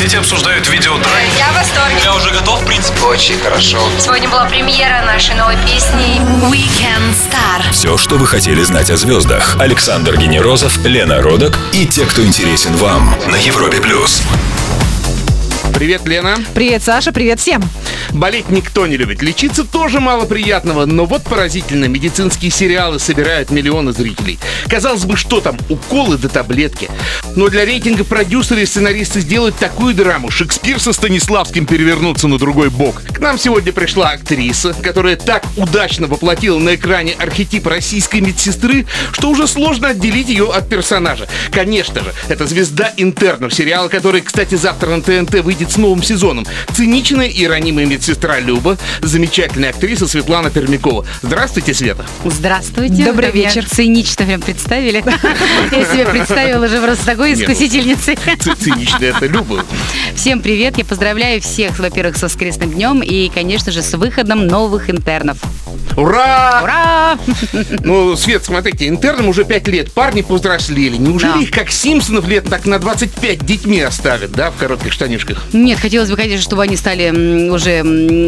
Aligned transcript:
Соцсети 0.00 0.16
обсуждают 0.16 0.66
видео 0.70 0.96
драйв. 0.96 1.28
Я 1.36 1.52
в 1.52 1.56
восторге. 1.56 1.96
Я 2.02 2.14
уже 2.14 2.30
готов, 2.30 2.62
в 2.62 2.64
принципе. 2.64 3.02
Очень 3.02 3.38
хорошо. 3.38 3.78
Сегодня 3.98 4.30
была 4.30 4.46
премьера 4.46 5.04
нашей 5.04 5.34
новой 5.34 5.56
песни 5.66 6.18
Weekend 6.50 7.12
Star. 7.12 7.70
Все, 7.70 7.98
что 7.98 8.16
вы 8.16 8.26
хотели 8.26 8.62
знать 8.62 8.90
о 8.90 8.96
звездах. 8.96 9.58
Александр 9.60 10.16
Генерозов, 10.16 10.82
Лена 10.86 11.20
Родок 11.20 11.58
и 11.74 11.86
те, 11.86 12.06
кто 12.06 12.24
интересен 12.24 12.74
вам 12.76 13.14
на 13.26 13.36
Европе 13.36 13.78
плюс. 13.82 14.22
Привет, 15.74 16.06
Лена. 16.06 16.36
Привет, 16.54 16.82
Саша, 16.82 17.12
привет 17.12 17.40
всем. 17.40 17.62
Болеть 18.12 18.50
никто 18.50 18.86
не 18.86 18.96
любит. 18.96 19.22
Лечиться 19.22 19.64
тоже 19.64 20.00
мало 20.00 20.24
приятного, 20.24 20.84
но 20.84 21.06
вот 21.06 21.22
поразительно, 21.22 21.84
медицинские 21.84 22.50
сериалы 22.50 22.98
собирают 22.98 23.50
миллионы 23.50 23.92
зрителей. 23.92 24.38
Казалось 24.68 25.04
бы, 25.04 25.16
что 25.16 25.40
там, 25.40 25.56
уколы 25.68 26.18
до 26.18 26.28
таблетки. 26.28 26.90
Но 27.36 27.48
для 27.48 27.64
рейтинга 27.64 28.04
продюсеры 28.04 28.62
и 28.62 28.66
сценаристы 28.66 29.20
сделают 29.20 29.56
такую 29.56 29.94
драму. 29.94 30.30
Шекспир 30.30 30.80
со 30.80 30.92
Станиславским 30.92 31.66
перевернуться 31.66 32.26
на 32.26 32.38
другой 32.38 32.70
бок. 32.70 33.02
К 33.02 33.20
нам 33.20 33.38
сегодня 33.38 33.72
пришла 33.72 34.10
актриса, 34.10 34.74
которая 34.74 35.16
так 35.16 35.44
удачно 35.56 36.08
воплотила 36.08 36.58
на 36.58 36.74
экране 36.74 37.14
архетип 37.18 37.66
российской 37.66 38.20
медсестры, 38.20 38.86
что 39.12 39.30
уже 39.30 39.46
сложно 39.46 39.88
отделить 39.88 40.28
ее 40.28 40.52
от 40.52 40.68
персонажа. 40.68 41.28
Конечно 41.52 42.02
же, 42.02 42.12
это 42.28 42.46
звезда 42.46 42.92
интернов, 42.96 43.54
сериала, 43.54 43.88
который, 43.88 44.20
кстати, 44.20 44.56
завтра 44.56 44.88
на 44.88 45.02
ТНТ 45.02 45.40
выйдет 45.40 45.59
с 45.68 45.76
новым 45.76 46.02
сезоном. 46.02 46.46
Циничная 46.72 47.26
и 47.28 47.46
ранимая 47.46 47.86
медсестра 47.86 48.38
Люба, 48.40 48.78
замечательная 49.00 49.70
актриса 49.70 50.06
Светлана 50.06 50.50
Пермякова. 50.50 51.04
Здравствуйте, 51.22 51.74
Света. 51.74 52.06
Здравствуйте. 52.24 53.04
Добрый 53.04 53.30
Вы 53.30 53.38
вечер. 53.40 53.66
Цинично 53.68 54.24
прям 54.26 54.40
представили. 54.40 55.02
Я 55.72 55.84
себе 55.84 56.06
представила 56.06 56.64
уже 56.64 56.80
просто 56.80 57.04
такой 57.06 57.34
ну, 57.34 57.42
искусительницей. 57.42 58.16
Ц- 58.38 58.54
Циничная 58.56 59.10
это 59.10 59.26
Люба. 59.26 59.64
Всем 60.14 60.40
привет. 60.40 60.78
Я 60.78 60.84
поздравляю 60.84 61.40
всех, 61.40 61.78
во-первых, 61.78 62.16
со 62.16 62.26
воскресным 62.26 62.70
днем 62.72 63.00
и, 63.02 63.28
конечно 63.28 63.72
же, 63.72 63.82
с 63.82 63.92
выходом 63.96 64.46
новых 64.46 64.88
интернов. 64.90 65.38
Ура! 65.96 66.60
Ура! 66.62 67.18
Ну, 67.82 68.16
Свет, 68.16 68.44
смотрите, 68.44 68.86
интернам 68.88 69.28
уже 69.28 69.44
5 69.44 69.68
лет, 69.68 69.92
парни 69.92 70.22
повзрослели. 70.22 70.96
Неужели 70.96 71.32
Да. 71.32 71.40
их, 71.40 71.50
как 71.50 71.70
Симпсонов, 71.70 72.28
лет 72.28 72.44
так 72.48 72.66
на 72.66 72.78
25 72.78 73.44
детьми 73.44 73.80
оставят, 73.80 74.32
да, 74.32 74.50
в 74.50 74.56
коротких 74.56 74.92
штанишках? 74.92 75.44
Нет, 75.52 75.78
хотелось 75.78 76.10
бы, 76.10 76.16
конечно, 76.16 76.42
чтобы 76.42 76.62
они 76.62 76.76
стали 76.76 77.48
уже 77.50 77.82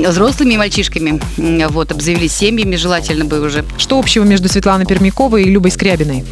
взрослыми 0.08 0.56
мальчишками. 0.56 1.20
Вот, 1.68 1.92
обзавелись 1.92 2.32
семьями, 2.32 2.76
желательно 2.76 3.24
бы 3.24 3.40
уже. 3.40 3.64
Что 3.78 3.98
общего 3.98 4.24
между 4.24 4.48
Светланой 4.48 4.86
Пермяковой 4.86 5.44
и 5.44 5.50
Любой 5.50 5.70
Скрябиной? 5.70 6.24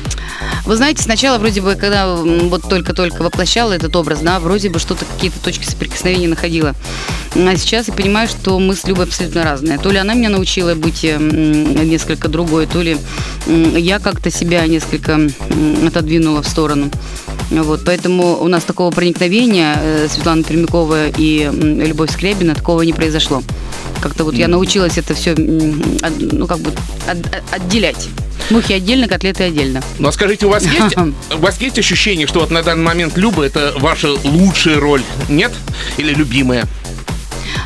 Вы 0.64 0.76
знаете, 0.76 1.02
сначала 1.02 1.38
вроде 1.38 1.60
бы, 1.60 1.74
когда 1.74 2.14
вот 2.14 2.68
только-только 2.68 3.22
воплощала 3.22 3.72
этот 3.72 3.94
образ, 3.96 4.20
да, 4.20 4.40
вроде 4.40 4.68
бы 4.68 4.78
что-то, 4.78 5.04
какие-то 5.04 5.40
точки 5.40 5.64
соприкосновения 5.64 6.28
находила. 6.28 6.74
А 7.34 7.56
сейчас 7.56 7.88
я 7.88 7.94
понимаю, 7.94 8.28
что 8.28 8.58
мы 8.58 8.74
с 8.74 8.84
Любой 8.84 9.04
абсолютно 9.04 9.44
разные. 9.44 9.78
То 9.78 9.90
ли 9.90 9.98
она 9.98 10.14
меня 10.14 10.30
научила 10.30 10.74
быть 10.74 11.04
э, 11.04 11.16
несколько 11.18 12.28
другой, 12.28 12.66
то 12.66 12.82
ли 12.82 12.98
я 13.46 13.98
как-то 13.98 14.30
себя 14.30 14.66
несколько 14.66 15.20
отодвинула 15.86 16.42
в 16.42 16.48
сторону. 16.48 16.90
Вот, 17.50 17.82
поэтому 17.84 18.38
у 18.40 18.48
нас 18.48 18.62
такого 18.64 18.90
проникновения 18.90 19.76
э, 19.80 20.08
Светлана 20.08 20.42
Пермякова 20.44 21.08
и 21.08 21.50
Любовь 21.52 22.12
Скрябина 22.12 22.54
такого 22.54 22.82
не 22.82 22.92
произошло. 22.92 23.42
Как-то 24.00 24.24
вот 24.24 24.34
я 24.34 24.48
научилась 24.48 24.96
это 24.98 25.14
все, 25.14 25.34
ну, 25.36 26.46
как 26.46 26.58
бы 26.60 26.72
от- 27.08 27.42
отделять. 27.52 28.08
Мухи 28.50 28.72
отдельно, 28.72 29.06
котлеты 29.08 29.44
отдельно. 29.44 29.82
Ну, 29.98 30.08
а 30.08 30.12
скажите, 30.12 30.46
у 30.46 30.50
вас 30.50 30.64
есть, 30.80 30.96
у 30.96 31.38
вас 31.38 31.60
есть 31.60 31.78
ощущение, 31.78 32.26
что 32.26 32.40
вот 32.40 32.50
на 32.50 32.62
данный 32.62 32.84
момент 32.84 33.16
Люба 33.16 33.44
это 33.44 33.74
ваша 33.78 34.12
лучшая 34.24 34.78
роль? 34.80 35.02
Нет? 35.28 35.52
Или 35.98 36.14
любимая? 36.14 36.66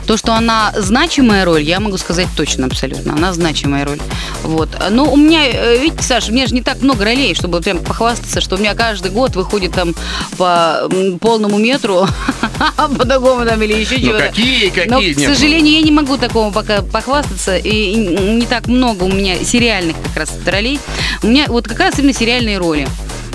То, 0.06 0.16
что 0.16 0.34
она 0.34 0.72
значимая 0.76 1.44
роль, 1.44 1.62
я 1.62 1.80
могу 1.80 1.96
сказать 1.96 2.28
точно, 2.36 2.66
абсолютно. 2.66 3.14
Она 3.14 3.32
значимая 3.32 3.84
роль. 3.86 3.98
Вот. 4.42 4.68
Но 4.90 5.10
у 5.10 5.16
меня, 5.16 5.46
э, 5.46 5.78
видите, 5.78 6.02
Саша, 6.02 6.30
у 6.30 6.34
меня 6.34 6.46
же 6.46 6.54
не 6.54 6.62
так 6.62 6.82
много 6.82 7.04
ролей, 7.04 7.34
чтобы 7.34 7.60
прям 7.60 7.78
похвастаться, 7.78 8.40
что 8.40 8.56
у 8.56 8.58
меня 8.58 8.74
каждый 8.74 9.10
год 9.10 9.34
выходит 9.34 9.72
там 9.72 9.94
по 10.36 10.88
полному 11.20 11.56
метру, 11.58 12.06
по 12.76 13.06
такому 13.06 13.46
там 13.46 13.62
или 13.62 13.72
еще 13.74 13.94
Ну, 13.96 14.00
чего-то. 14.00 14.24
какие, 14.28 14.68
какие? 14.68 14.88
Но, 14.88 15.00
к 15.00 15.34
сожалению, 15.34 15.74
я 15.74 15.82
не 15.82 15.90
могу 15.92 16.16
такого 16.18 16.50
пока 16.52 16.82
похвастаться. 16.82 17.56
И 17.56 17.94
не 17.94 18.46
так 18.46 18.66
много 18.66 19.04
у 19.04 19.08
меня 19.12 19.42
сериальных 19.42 19.96
как 20.08 20.16
раз 20.18 20.34
ролей. 20.46 20.78
У 21.22 21.28
меня 21.28 21.46
вот 21.48 21.66
как 21.66 21.78
раз 21.80 21.98
именно 21.98 22.12
сериальные 22.12 22.58
роли. 22.58 22.86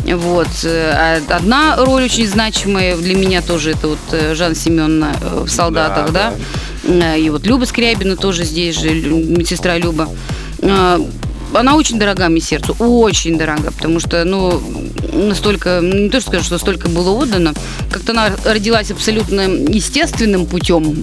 Вот. 0.06 0.48
э, 0.64 0.92
а 0.96 1.36
Одна 1.36 1.76
роль 1.78 2.04
очень 2.06 2.28
значимая 2.28 2.96
для 2.98 3.16
меня 3.16 3.42
тоже, 3.42 3.72
это 3.72 3.90
вот 3.90 4.00
э, 4.12 4.34
Жан 4.34 4.56
Семеновна 4.56 5.16
в 5.22 5.50
«Солдатах», 5.50 6.12
Да, 6.12 6.32
да? 6.32 6.34
Э, 6.34 6.40
И 6.88 7.30
вот 7.30 7.46
Люба 7.46 7.66
Скрябина 7.66 8.16
тоже 8.16 8.44
здесь 8.46 8.80
же, 8.80 8.90
медсестра 8.90 9.78
Люба. 9.78 10.08
Э, 10.60 11.00
Она 11.54 11.76
очень 11.76 11.98
дорога 11.98 12.30
мне 12.30 12.42
сердцу, 12.42 12.76
очень 12.80 13.38
дорога, 13.38 13.72
потому 13.72 14.00
что, 14.00 14.24
ну, 14.24 14.62
настолько, 15.14 15.80
не 15.82 16.10
то, 16.10 16.22
что 16.22 16.30
скажу, 16.30 16.44
что 16.46 16.58
столько 16.60 16.90
было 16.90 17.10
отдано, 17.10 17.54
как-то 17.92 18.12
она 18.12 18.30
родилась 18.46 18.92
абсолютно 18.92 19.42
естественным 19.42 20.46
путем, 20.46 20.96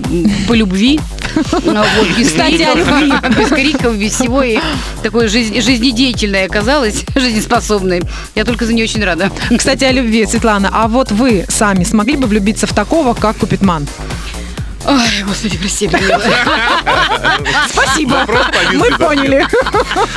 по 0.47 0.55
любви, 0.55 1.01
вот, 1.51 2.07
без 2.17 2.29
Кстати, 2.29 2.59
криков, 2.59 3.37
без 3.37 3.49
криков, 3.49 3.97
без 3.99 4.13
всего, 4.15 4.43
и 4.45 4.59
такой 5.03 5.27
жизнь- 5.27 5.61
жизнедеятельной 5.61 6.45
оказалась, 6.47 7.05
жизнеспособной. 7.17 8.03
Я 8.37 8.45
только 8.45 8.67
за 8.67 8.73
нее 8.73 8.85
очень 8.85 9.03
рада. 9.05 9.33
Кстати, 9.59 9.83
о 9.83 9.91
любви, 9.93 10.27
Светлана. 10.27 10.71
А 10.73 10.87
вот 10.87 11.11
вы 11.11 11.45
сами 11.49 11.83
смогли 11.83 12.17
бы 12.17 12.29
влюбиться 12.29 12.69
в 12.69 12.73
такого, 12.73 13.15
как 13.15 13.37
Купитман? 13.39 13.87
Ой, 14.87 15.25
господи, 15.27 15.59
прости. 15.59 15.89
Спасибо. 17.69 18.27
Мы 18.73 18.91
поняли. 18.99 19.47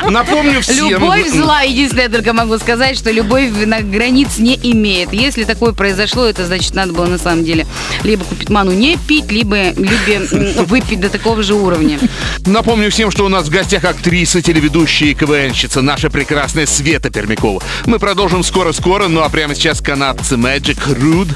Напомню 0.09 0.61
всем... 0.61 0.89
Любовь 0.89 1.27
зла. 1.29 1.61
Единственное, 1.61 2.05
я 2.05 2.09
только 2.09 2.33
могу 2.33 2.57
сказать, 2.57 2.97
что 2.97 3.11
любовь 3.11 3.49
на 3.65 3.81
границ 3.81 4.37
не 4.37 4.55
имеет. 4.55 5.11
Если 5.13 5.43
такое 5.43 5.73
произошло, 5.73 6.25
это 6.25 6.45
значит, 6.45 6.75
надо 6.75 6.93
было 6.93 7.07
на 7.07 7.17
самом 7.17 7.43
деле 7.43 7.65
либо 8.03 8.23
купить 8.23 8.49
ману 8.49 8.71
не 8.71 8.97
пить, 9.07 9.31
либо 9.31 9.71
Любе 9.71 10.19
выпить 10.65 10.99
до 10.99 11.09
такого 11.09 11.43
же 11.43 11.55
уровня. 11.55 11.99
Напомню 12.45 12.91
всем, 12.91 13.11
что 13.11 13.25
у 13.25 13.29
нас 13.29 13.45
в 13.45 13.49
гостях 13.49 13.83
актриса, 13.83 14.41
телеведущая 14.41 15.09
и 15.09 15.13
КВНщица, 15.13 15.81
наша 15.81 16.09
прекрасная 16.09 16.65
Света 16.65 17.09
Пермякова. 17.09 17.61
Мы 17.85 17.99
продолжим 17.99 18.43
скоро-скоро, 18.43 19.07
ну 19.07 19.21
а 19.21 19.29
прямо 19.29 19.55
сейчас 19.55 19.81
канадцы 19.81 20.35
Magic 20.35 20.77
Rude. 20.87 21.35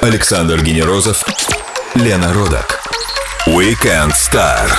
Александр 0.00 0.62
Генерозов, 0.62 1.24
Лена 1.98 2.32
Родок. 2.32 2.80
Weekend 3.48 4.12
Star. 4.12 4.70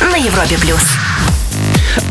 На 0.00 0.16
Европе 0.16 0.58
Плюс. 0.58 0.80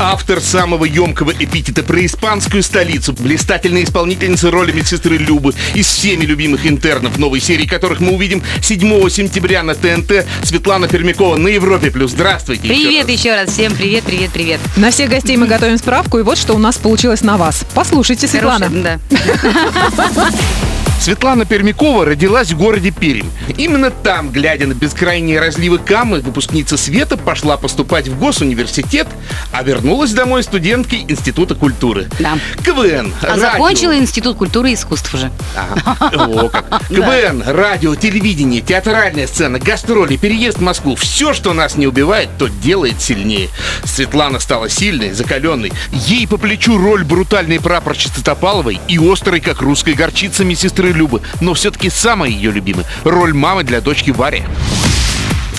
Автор 0.00 0.40
самого 0.40 0.86
емкого 0.86 1.32
эпитета 1.32 1.82
про 1.82 2.06
испанскую 2.06 2.62
столицу, 2.62 3.12
блистательная 3.12 3.84
исполнительница 3.84 4.50
роли 4.50 4.72
медсестры 4.72 5.18
Любы 5.18 5.52
из 5.74 5.86
всеми 5.86 6.24
любимых 6.24 6.66
интернов, 6.66 7.18
новой 7.18 7.40
серии 7.40 7.66
которых 7.66 8.00
мы 8.00 8.12
увидим 8.12 8.42
7 8.62 9.10
сентября 9.10 9.62
на 9.62 9.74
ТНТ, 9.74 10.24
Светлана 10.44 10.88
Пермякова 10.88 11.36
на 11.36 11.48
Европе+. 11.48 11.90
плюс. 11.90 12.12
Здравствуйте. 12.12 12.68
еще 12.68 12.86
Привет 12.86 13.06
раз. 13.06 13.18
еще 13.18 13.34
раз. 13.34 13.50
Всем 13.50 13.74
привет, 13.74 14.04
привет, 14.04 14.30
привет. 14.32 14.60
На 14.76 14.90
всех 14.90 15.10
гостей 15.10 15.36
мы 15.36 15.46
готовим 15.46 15.76
справку, 15.76 16.18
и 16.18 16.22
вот 16.22 16.38
что 16.38 16.54
у 16.54 16.58
нас 16.58 16.78
получилось 16.78 17.20
на 17.20 17.36
вас. 17.36 17.66
Послушайте, 17.74 18.26
Светлана. 18.26 18.70
Хорошая, 18.70 19.00
да. 19.12 20.32
Светлана 21.00 21.44
Пермякова 21.46 22.04
родилась 22.04 22.50
в 22.50 22.58
городе 22.58 22.90
Пермь. 22.90 23.28
Именно 23.56 23.90
там, 23.90 24.30
глядя 24.30 24.66
на 24.66 24.74
бескрайние 24.74 25.40
разливы 25.40 25.78
Камы, 25.78 26.20
выпускница 26.20 26.76
Света 26.76 27.16
пошла 27.16 27.56
поступать 27.56 28.08
в 28.08 28.18
госуниверситет, 28.18 29.06
а 29.52 29.62
вернулась 29.62 30.12
домой 30.12 30.42
студенткой 30.42 31.06
Института 31.08 31.54
культуры. 31.54 32.08
Да. 32.18 32.36
КВН, 32.64 33.12
А 33.22 33.26
радио. 33.26 33.40
закончила 33.40 33.96
Институт 33.96 34.36
культуры 34.36 34.72
и 34.72 34.74
искусств 34.74 35.14
уже. 35.14 35.30
Ага. 35.56 36.10
О, 36.26 36.48
как. 36.48 36.86
КВН, 36.88 37.42
радио, 37.46 37.94
телевидение, 37.94 38.60
театральная 38.60 39.26
сцена, 39.28 39.58
гастроли, 39.58 40.16
переезд 40.16 40.58
в 40.58 40.62
Москву. 40.62 40.96
Все, 40.96 41.32
что 41.32 41.52
нас 41.54 41.76
не 41.76 41.86
убивает, 41.86 42.28
то 42.38 42.48
делает 42.48 43.00
сильнее. 43.00 43.48
Светлана 43.84 44.40
стала 44.40 44.68
сильной, 44.68 45.12
закаленной. 45.12 45.72
Ей 45.92 46.26
по 46.26 46.36
плечу 46.36 46.76
роль 46.76 47.04
брутальной 47.04 47.60
прапорщицы 47.60 48.22
Топаловой 48.22 48.80
и 48.88 48.98
острой, 48.98 49.40
как 49.40 49.62
русская 49.62 49.94
горчица, 49.94 50.44
медсестры 50.44 50.87
Любы. 50.92 51.22
Но 51.40 51.54
все-таки 51.54 51.90
самая 51.90 52.30
ее 52.30 52.50
любимая– 52.50 52.86
роль 53.04 53.34
мамы 53.34 53.64
для 53.64 53.80
дочки 53.80 54.10
Вари. 54.10 54.42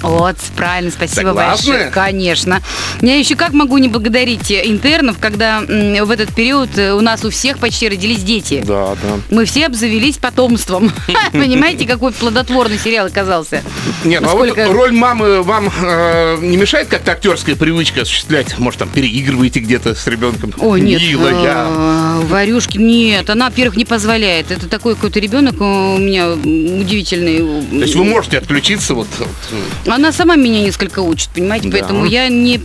Вот, 0.02 0.38
правильно, 0.56 0.92
спасибо 0.92 1.28
Согласны? 1.30 1.72
большое. 1.72 1.92
Конечно. 1.92 2.62
Я 3.02 3.18
еще 3.18 3.36
как 3.36 3.52
могу 3.52 3.78
не 3.80 3.90
благодарить 3.90 4.50
э, 4.50 4.62
интернов, 4.66 5.18
когда 5.20 5.60
в 5.62 6.12
этот 6.12 6.34
период 6.34 6.70
э, 6.78 6.94
у 6.94 7.02
нас 7.02 7.26
у 7.26 7.30
всех 7.30 7.58
почти 7.60 7.90
родились 7.90 8.24
дети. 8.24 8.64
Да, 8.66 8.96
да. 9.02 9.20
Мы 9.30 9.44
все 9.46 9.66
обзавелись 9.66 10.18
потомством. 10.18 10.92
Понимаете, 11.34 11.86
какой 11.86 12.14
плодотворный 12.14 12.78
сериал 12.80 13.08
оказался? 13.08 13.62
Нет, 14.06 14.22
ну 14.22 14.30
а 14.30 14.36
вот 14.36 14.58
роль 14.58 14.94
мамы 14.94 15.44
вам 15.44 15.70
э, 15.81 16.38
не 16.42 16.56
мешает 16.56 16.88
как-то 16.88 17.12
актерская 17.12 17.56
привычка 17.58 18.04
осуществлять? 18.04 18.58
Может, 18.58 18.80
там 18.80 18.90
переигрываете 18.90 19.60
где-то 19.60 19.96
с 19.96 20.08
ребенком? 20.08 20.54
Ой, 20.60 20.80
нет. 20.80 21.02
Милая. 21.02 21.34
э, 21.68 22.09
Варюшки, 22.21 22.77
нет, 22.77 23.30
она, 23.30 23.45
во-первых, 23.50 23.77
не 23.77 23.86
позволяет. 23.86 24.51
Это 24.51 24.68
такой 24.68 24.95
какой-то 24.95 25.19
ребенок 25.19 25.60
у 25.62 25.98
меня 25.98 26.31
удивительный. 26.31 27.39
То 27.69 27.83
есть 27.83 27.95
вы 27.95 28.04
можете 28.04 28.38
отключиться 28.38 28.94
вот... 28.94 29.07
вот, 29.19 29.94
Она 29.94 30.12
сама 30.12 30.36
меня 30.36 30.62
несколько 30.62 31.00
учит, 31.00 31.30
понимаете, 31.30 31.69
Да. 31.69 31.77
поэтому 31.77 32.06
я 32.06 32.30
не, 32.30 32.60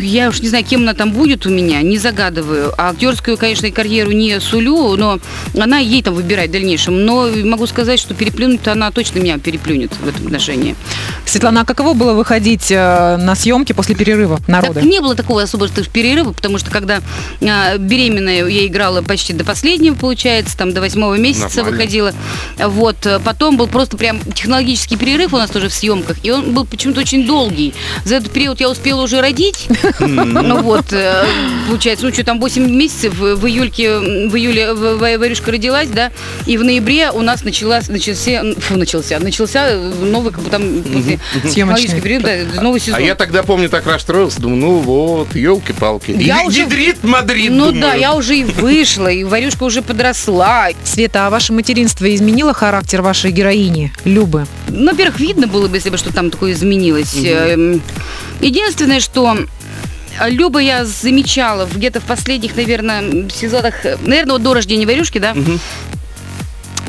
я 0.00 0.28
уж 0.28 0.40
не 0.40 0.48
знаю, 0.48 0.64
кем 0.64 0.82
она 0.82 0.94
там 0.94 1.12
будет 1.12 1.46
у 1.46 1.50
меня, 1.50 1.82
не 1.82 1.98
загадываю. 1.98 2.72
А 2.78 2.90
актерскую, 2.90 3.36
конечно, 3.36 3.70
карьеру 3.70 4.12
не 4.12 4.40
сулю, 4.40 4.96
но 4.96 5.18
она 5.58 5.78
ей 5.78 6.02
там 6.02 6.14
выбирает 6.14 6.50
в 6.50 6.52
дальнейшем. 6.52 7.04
Но 7.04 7.28
могу 7.44 7.66
сказать, 7.66 7.98
что 8.00 8.14
переплюнуть 8.14 8.66
она 8.68 8.90
точно 8.90 9.18
меня 9.18 9.38
переплюнет 9.38 9.92
в 10.00 10.08
этом 10.08 10.26
отношении. 10.26 10.76
Светлана, 11.24 11.62
а 11.62 11.64
каково 11.64 11.94
было 11.94 12.14
выходить 12.14 12.70
э, 12.70 13.16
на 13.16 13.34
съемки 13.34 13.72
после 13.72 13.94
перерыва 13.94 14.40
народа? 14.46 14.74
Так 14.74 14.84
не 14.84 15.00
было 15.00 15.14
такого 15.14 15.42
особо 15.42 15.68
что 15.68 15.82
перерыва, 15.84 16.32
потому 16.32 16.58
что 16.58 16.70
когда 16.70 17.00
беременная 17.40 18.45
я 18.46 18.66
играла 18.66 19.02
почти 19.02 19.32
до 19.32 19.44
последнего, 19.44 19.94
получается, 19.94 20.56
там 20.56 20.72
до 20.72 20.80
восьмого 20.80 21.14
месяца 21.14 21.56
Нормально. 21.58 21.70
выходила. 21.78 22.12
Вот. 22.58 23.04
э, 23.06 23.18
Потом 23.24 23.56
был 23.56 23.66
просто 23.66 23.96
прям 23.96 24.20
технологический 24.20 24.96
перерыв 24.96 25.32
у 25.34 25.36
нас 25.38 25.50
тоже 25.50 25.68
в 25.68 25.74
съемках, 25.74 26.16
и 26.22 26.30
он 26.30 26.52
был 26.54 26.64
почему-то 26.64 27.00
очень 27.00 27.26
долгий. 27.26 27.74
За 28.04 28.16
этот 28.16 28.30
период 28.32 28.60
я 28.60 28.68
успела 28.70 29.02
уже 29.02 29.20
родить. 29.20 29.68
Ну 30.00 30.62
вот, 30.62 30.92
э, 30.92 31.24
получается, 31.68 32.06
ну 32.06 32.12
что, 32.12 32.24
там 32.24 32.40
8 32.40 32.68
месяцев, 32.70 33.14
в 33.18 33.46
июльке, 33.46 33.98
в 33.98 34.36
июле 34.36 34.72
Варюшка 34.74 35.50
родилась, 35.52 35.88
да, 35.88 36.12
и 36.46 36.56
в 36.56 36.64
ноябре 36.64 37.10
у 37.10 37.22
нас 37.22 37.42
началась, 37.44 37.88
начался, 37.88 38.42
фу, 38.58 38.76
начался, 38.76 39.18
начался 39.18 39.76
новый, 39.76 40.32
как 40.32 40.42
бы 40.42 40.50
там, 40.50 40.82
технологический 41.42 42.00
период, 42.00 42.22
да, 42.22 42.62
новый 42.62 42.80
сезон. 42.80 42.96
А 42.96 43.00
я 43.00 43.14
тогда, 43.14 43.42
помню, 43.42 43.68
так 43.68 43.86
расстроился. 43.86 44.40
Думаю, 44.40 44.60
ну 44.60 44.78
вот, 44.78 45.34
елки-палки. 45.34 46.12
Я 46.18 46.44
уже- 46.44 46.60
Ядрит 46.60 47.02
Мадрид, 47.04 47.50
Ну 47.50 47.66
думаю. 47.66 47.80
да, 47.82 47.94
я 47.94 48.14
уже 48.14 48.35
и 48.36 48.44
вышла, 48.44 49.08
и 49.08 49.24
Варюшка 49.24 49.64
уже 49.64 49.82
подросла. 49.82 50.68
Света, 50.84 51.26
а 51.26 51.30
ваше 51.30 51.52
материнство 51.52 52.12
изменило 52.14 52.52
характер 52.52 53.02
вашей 53.02 53.30
героини, 53.30 53.92
Любы? 54.04 54.46
Ну, 54.68 54.90
во-первых, 54.90 55.18
видно 55.20 55.46
было 55.46 55.68
бы, 55.68 55.76
если 55.76 55.90
бы 55.90 55.96
что 55.96 56.12
там 56.12 56.30
такое 56.30 56.52
изменилось. 56.52 57.16
Эм, 57.16 57.80
Единственное, 58.40 59.00
что 59.00 59.36
Люба 60.28 60.60
я 60.60 60.84
замечала 60.84 61.68
где-то 61.72 62.00
в 62.00 62.04
последних, 62.04 62.56
наверное, 62.56 63.28
сезонах, 63.30 63.74
наверное, 64.00 64.32
вот 64.32 64.42
до 64.42 64.54
рождения 64.54 64.86
Варюшки, 64.86 65.18
да, 65.18 65.34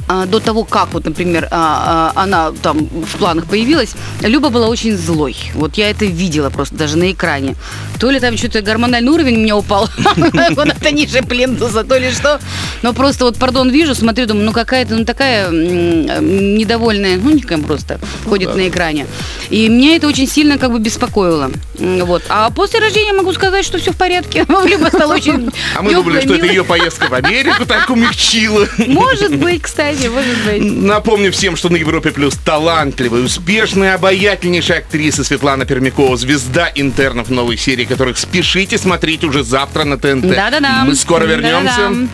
до 0.08 0.40
того, 0.40 0.64
как 0.64 0.94
вот, 0.94 1.06
например, 1.06 1.48
а, 1.52 2.14
а, 2.16 2.24
она 2.24 2.52
там 2.62 2.88
в 2.88 3.18
планах 3.18 3.46
появилась, 3.46 3.96
Люба 4.22 4.50
была 4.50 4.68
очень 4.68 4.96
злой. 4.96 5.36
Вот 5.54 5.76
я 5.78 5.90
это 5.90 6.06
видела 6.06 6.50
просто 6.50 6.76
даже 6.76 6.98
на 6.98 7.12
экране. 7.12 7.56
То 8.00 8.10
ли 8.10 8.20
там 8.20 8.38
что-то 8.38 8.62
гормональный 8.62 9.12
уровень 9.12 9.36
у 9.36 9.40
меня 9.40 9.58
упал 9.58 9.90
куда-то 10.56 10.92
ниже 10.92 11.22
плинтуса, 11.24 11.84
то 11.84 11.98
ли 11.98 12.12
что. 12.12 12.40
Но 12.84 12.94
просто 12.94 13.26
вот, 13.26 13.38
пардон, 13.38 13.70
вижу, 13.70 13.96
смотрю, 13.96 14.28
думаю, 14.28 14.46
ну 14.46 14.54
какая-то, 14.54 14.96
ну 14.96 15.06
такая 15.06 15.50
недовольная, 15.50 17.18
ну 17.18 17.32
никакая 17.32 17.60
просто 17.60 18.00
ходит 18.26 18.56
на 18.56 18.68
экране. 18.68 19.08
И 19.50 19.70
меня 19.70 19.96
это 19.96 20.08
очень 20.08 20.28
сильно 20.28 20.58
как 20.58 20.72
бы 20.72 20.80
беспокоило. 20.80 21.52
Вот. 21.76 22.24
А 22.30 22.50
после 22.50 22.80
рождения 22.80 23.14
могу 23.14 23.34
сказать, 23.34 23.66
что 23.66 23.78
все 23.78 23.92
в 23.92 23.98
порядке. 23.98 24.46
Люба 24.66 24.88
стала 24.88 25.16
очень 25.16 25.52
А 25.76 25.82
мы 25.82 25.94
думали, 25.94 26.22
что 26.22 26.36
это 26.36 26.46
ее 26.46 26.64
поездка 26.64 27.08
в 27.08 27.14
Америку 27.14 27.66
так 27.66 27.90
умягчила. 27.90 28.68
Может 28.78 29.36
быть, 29.38 29.62
кстати, 29.62 30.08
может 30.08 30.38
быть. 30.46 30.62
Напомню 30.62 31.32
всем, 31.32 31.56
что 31.56 31.70
на 31.70 31.78
Европе 31.78 32.12
Плюс 32.12 32.36
талантливая, 32.36 33.22
успешная, 33.22 33.96
обаятельнейшая 33.96 34.80
актриса 34.80 35.24
Светлана 35.24 35.66
Пермякова, 35.66 36.18
звезда 36.18 36.72
интернов 36.76 37.30
новой 37.30 37.58
серии, 37.58 37.86
которых 37.86 38.18
спешите 38.18 38.78
смотреть 38.78 39.24
уже 39.24 39.44
завтра 39.44 39.84
на 39.84 39.98
ТНТ. 39.98 40.36
Да-да-да. 40.36 40.84
Мы 40.86 40.96
скоро 40.96 41.26
вернемся. 41.26 42.10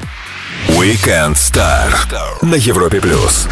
Weekend 0.69 1.36
Star 1.36 1.94
на 2.41 2.56
Европе 2.56 3.00
плюс. 3.01 3.47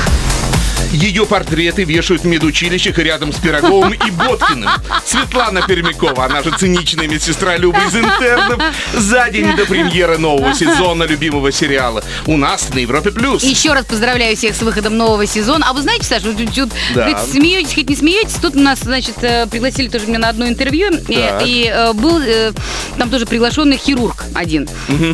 Ее 0.91 1.25
портреты 1.25 1.83
вешают 1.83 2.23
в 2.23 2.25
медучилищах 2.25 2.99
и 2.99 3.03
рядом 3.03 3.31
с 3.31 3.37
Пироговым 3.37 3.93
и 3.93 4.11
Боткиным. 4.11 4.69
Светлана 5.05 5.61
Пермякова, 5.61 6.25
она 6.25 6.43
же 6.43 6.51
циничная 6.57 7.07
медсестра 7.07 7.57
Люба 7.57 7.79
из 7.87 7.95
интернов, 7.95 8.61
за 8.93 9.29
день 9.29 9.55
до 9.55 9.65
премьеры 9.65 10.17
нового 10.17 10.53
сезона 10.53 11.03
любимого 11.03 11.51
сериала. 11.51 12.03
У 12.25 12.35
нас 12.37 12.69
на 12.73 12.79
Европе 12.79 13.11
Плюс. 13.11 13.43
Еще 13.43 13.73
раз 13.73 13.85
поздравляю 13.85 14.35
всех 14.35 14.55
с 14.55 14.61
выходом 14.61 14.97
нового 14.97 15.25
сезона. 15.25 15.65
А 15.69 15.73
вы 15.73 15.81
знаете, 15.81 16.05
Саша, 16.05 16.27
вы 16.27 16.33
тут, 16.45 16.53
тут, 16.53 16.69
Да. 16.93 17.09
хоть 17.09 17.31
смеетесь, 17.31 17.73
хоть 17.73 17.89
не 17.89 17.95
смеетесь, 17.95 18.35
тут 18.41 18.55
нас, 18.55 18.79
значит, 18.79 19.15
э, 19.21 19.47
пригласили 19.47 19.87
тоже 19.87 20.07
меня 20.07 20.19
на 20.19 20.29
одно 20.29 20.47
интервью, 20.47 20.91
и, 21.07 21.15
Так. 21.15 21.43
и, 21.45 21.71
э, 21.73 21.93
был 21.93 22.19
э, 22.19 22.51
там 22.97 23.09
тоже 23.09 23.25
приглашенный 23.25 23.77
хирург 23.77 24.25
один. 24.35 24.67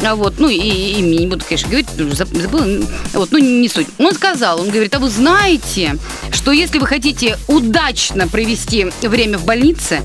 А 0.03 0.15
вот, 0.15 0.35
ну, 0.39 0.49
и, 0.49 0.57
и 0.57 1.01
не 1.01 1.27
буду, 1.27 1.43
конечно, 1.47 1.67
говорить, 1.69 1.87
потому 1.87 2.11
что 2.13 2.23
заб- 2.23 2.41
забыла. 2.41 2.85
Вот, 3.13 3.31
ну, 3.31 3.37
не 3.37 3.69
суть. 3.69 3.87
Он 3.97 4.13
сказал, 4.13 4.59
он 4.61 4.69
говорит, 4.69 4.93
а 4.95 4.99
вы 4.99 5.09
знаете, 5.09 5.56
что 6.31 6.51
если 6.51 6.79
вы 6.79 6.87
хотите 6.87 7.37
удачно 7.47 8.27
провести 8.27 8.87
время 9.01 9.37
в 9.37 9.45
больнице, 9.45 10.01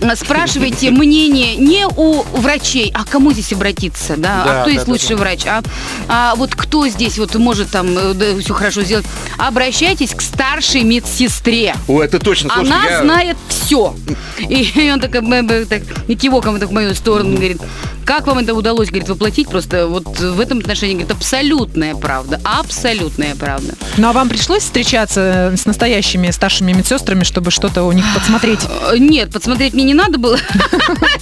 э, 0.00 0.16
спрашивайте 0.16 0.90
мнение 0.90 1.56
не 1.56 1.86
у 1.86 2.22
врачей, 2.36 2.90
а 2.94 3.04
к 3.04 3.10
кому 3.10 3.32
здесь 3.32 3.52
обратиться, 3.52 4.16
да, 4.16 4.42
Да, 4.44 4.60
а 4.60 4.60
кто 4.62 4.66
да, 4.66 4.70
есть 4.70 4.86
да, 4.86 4.92
лучший 4.92 5.16
врач, 5.16 5.46
а, 5.46 5.62
а 6.08 6.34
вот 6.36 6.54
кто 6.54 6.88
здесь 6.88 7.18
вот 7.18 7.34
может 7.34 7.70
там 7.70 7.88
все 8.40 8.54
хорошо 8.54 8.82
сделать, 8.82 9.06
обращайтесь 9.38 10.14
к 10.14 10.20
старшей 10.20 10.82
медсестре. 10.82 11.74
О, 11.88 12.02
это 12.02 12.18
точно. 12.18 12.50
Слушай, 12.54 12.66
Она 12.66 12.86
я- 12.86 13.02
знает 13.02 13.36
все. 13.48 13.94
И, 14.38 14.62
и 14.74 14.90
он 14.90 15.00
так, 15.00 15.12
так 15.12 15.82
кивоком 16.18 16.58
так 16.58 16.70
в 16.70 16.72
мою 16.72 16.94
сторону 16.94 17.36
говорит, 17.36 17.60
как 18.04 18.26
вам 18.26 18.38
это 18.38 18.54
удалось, 18.54 18.88
говорит, 18.88 19.08
воплотить? 19.08 19.48
Просто 19.48 19.86
вот 19.86 20.06
в 20.18 20.40
этом 20.40 20.58
отношении, 20.58 20.94
говорит, 20.94 21.12
абсолютная 21.12 21.94
правда. 21.94 22.40
Абсолютная 22.44 23.34
правда. 23.34 23.74
Ну 23.96 24.08
а 24.08 24.12
вам 24.12 24.28
пришлось 24.28 24.62
встречаться 24.62 24.93
э, 25.16 25.56
с 25.56 25.66
настоящими 25.66 26.30
старшими 26.30 26.72
медсестрами, 26.72 27.24
чтобы 27.24 27.50
что-то 27.50 27.82
у 27.84 27.92
них 27.92 28.04
подсмотреть? 28.14 28.60
Э, 28.64 28.96
Нет, 28.98 29.30
подсмотреть 29.32 29.74
мне 29.74 29.84
не 29.84 29.94
надо 29.94 30.18
было. 30.18 30.38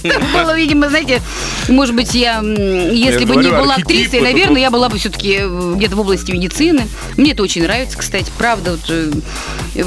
Это 0.03 0.21
было, 0.33 0.55
видимо, 0.55 0.89
знаете, 0.89 1.21
может 1.67 1.95
быть, 1.95 2.13
я, 2.13 2.41
если 2.41 3.25
бы 3.25 3.35
не 3.35 3.49
была 3.49 3.75
актрисой, 3.75 4.21
наверное, 4.21 4.61
я 4.61 4.71
была 4.71 4.89
бы 4.89 4.97
все-таки 4.97 5.41
где-то 5.75 5.95
в 5.95 5.99
области 5.99 6.31
медицины. 6.31 6.87
Мне 7.17 7.31
это 7.31 7.43
очень 7.43 7.63
нравится, 7.63 7.97
кстати, 7.97 8.31
правда. 8.37 8.71
Вот, 8.71 8.89
э, 8.89 9.11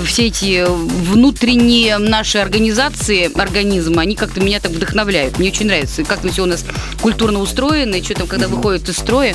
все 0.04 0.26
эти 0.26 0.64
внутренние 0.66 1.98
наши 1.98 2.38
организации, 2.38 3.30
организмы, 3.38 4.02
они 4.02 4.14
как-то 4.16 4.40
меня 4.40 4.60
так 4.60 4.72
вдохновляют. 4.72 5.38
Мне 5.38 5.50
очень 5.50 5.66
нравится, 5.66 6.04
как 6.04 6.20
там 6.20 6.30
все 6.30 6.42
у 6.42 6.46
нас 6.46 6.64
культурно 7.00 7.40
устроено, 7.40 7.94
и 7.94 8.02
что 8.02 8.14
там, 8.14 8.26
когда 8.26 8.48
выходят 8.48 8.88
из 8.88 8.96
строя. 8.96 9.34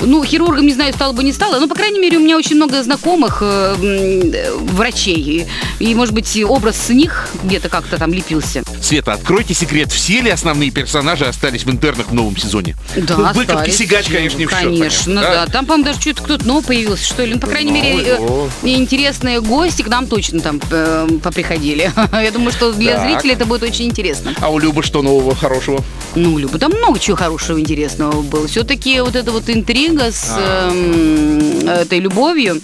Ну, 0.00 0.24
хирургом, 0.24 0.66
не 0.66 0.72
знаю, 0.72 0.92
стала 0.92 1.12
бы 1.12 1.24
не 1.24 1.32
стала, 1.32 1.58
но, 1.58 1.68
по 1.68 1.74
крайней 1.74 2.00
мере, 2.00 2.18
у 2.18 2.20
меня 2.20 2.36
очень 2.36 2.56
много 2.56 2.82
знакомых 2.82 3.38
э, 3.42 3.76
э, 3.80 4.54
врачей. 4.56 5.46
И, 5.78 5.94
может 5.94 6.14
быть, 6.14 6.42
образ 6.44 6.76
с 6.76 6.88
них 6.90 7.28
где-то 7.44 7.68
как-то 7.68 7.98
там 7.98 8.12
лепился. 8.12 8.62
Света, 8.82 9.12
откройте 9.12 9.54
секрет, 9.54 9.92
все 9.92 10.20
ли 10.20 10.30
основные 10.30 10.70
персонажи 10.70 11.24
остались 11.24 11.64
в 11.64 11.70
интернах 11.70 12.08
в 12.08 12.14
новом 12.14 12.36
сезоне? 12.36 12.76
Да, 12.96 13.16
ну, 13.16 13.24
выковки 13.28 13.52
остались. 13.52 13.76
сигач, 13.76 14.06
конечно, 14.08 14.38
не 14.38 14.46
в 14.46 14.50
счет, 14.50 14.58
Конечно, 14.60 15.14
понятно, 15.14 15.22
да. 15.22 15.46
Там, 15.46 15.66
по-моему, 15.66 15.84
даже 15.84 16.00
что-то 16.00 16.22
кто-то 16.22 16.46
новый 16.46 16.64
появился, 16.64 17.04
что 17.04 17.24
ли. 17.24 17.34
Ну, 17.34 17.40
по 17.40 17.46
крайней 17.46 17.70
мере, 17.72 18.16
Новый, 18.18 18.50
э, 18.62 18.66
и 18.66 18.74
интересные 18.74 19.40
гости 19.40 19.82
к 19.82 19.88
нам 19.88 20.06
точно 20.08 20.40
там 20.40 20.60
э, 20.70 21.08
поприходили. 21.22 21.92
Я 22.12 22.30
думаю, 22.32 22.50
что 22.52 22.72
для 22.72 22.96
Так. 22.96 23.06
зрителей 23.08 23.34
это 23.34 23.46
будет 23.46 23.62
очень 23.62 23.86
интересно. 23.86 24.34
А 24.40 24.50
у 24.50 24.58
Любы 24.58 24.82
что 24.82 25.02
нового 25.02 25.34
хорошего? 25.34 25.82
Ну, 26.16 26.36
Люба, 26.38 26.58
там 26.58 26.72
много 26.72 26.98
чего 26.98 27.16
хорошего, 27.16 27.60
интересного 27.60 28.20
было. 28.22 28.48
Все-таки 28.48 29.00
вот 29.00 29.14
эта 29.14 29.30
вот 29.30 29.48
интрига 29.48 30.10
с 30.10 30.36
эм, 30.38 31.68
этой 31.68 32.00
любовью, 32.00 32.60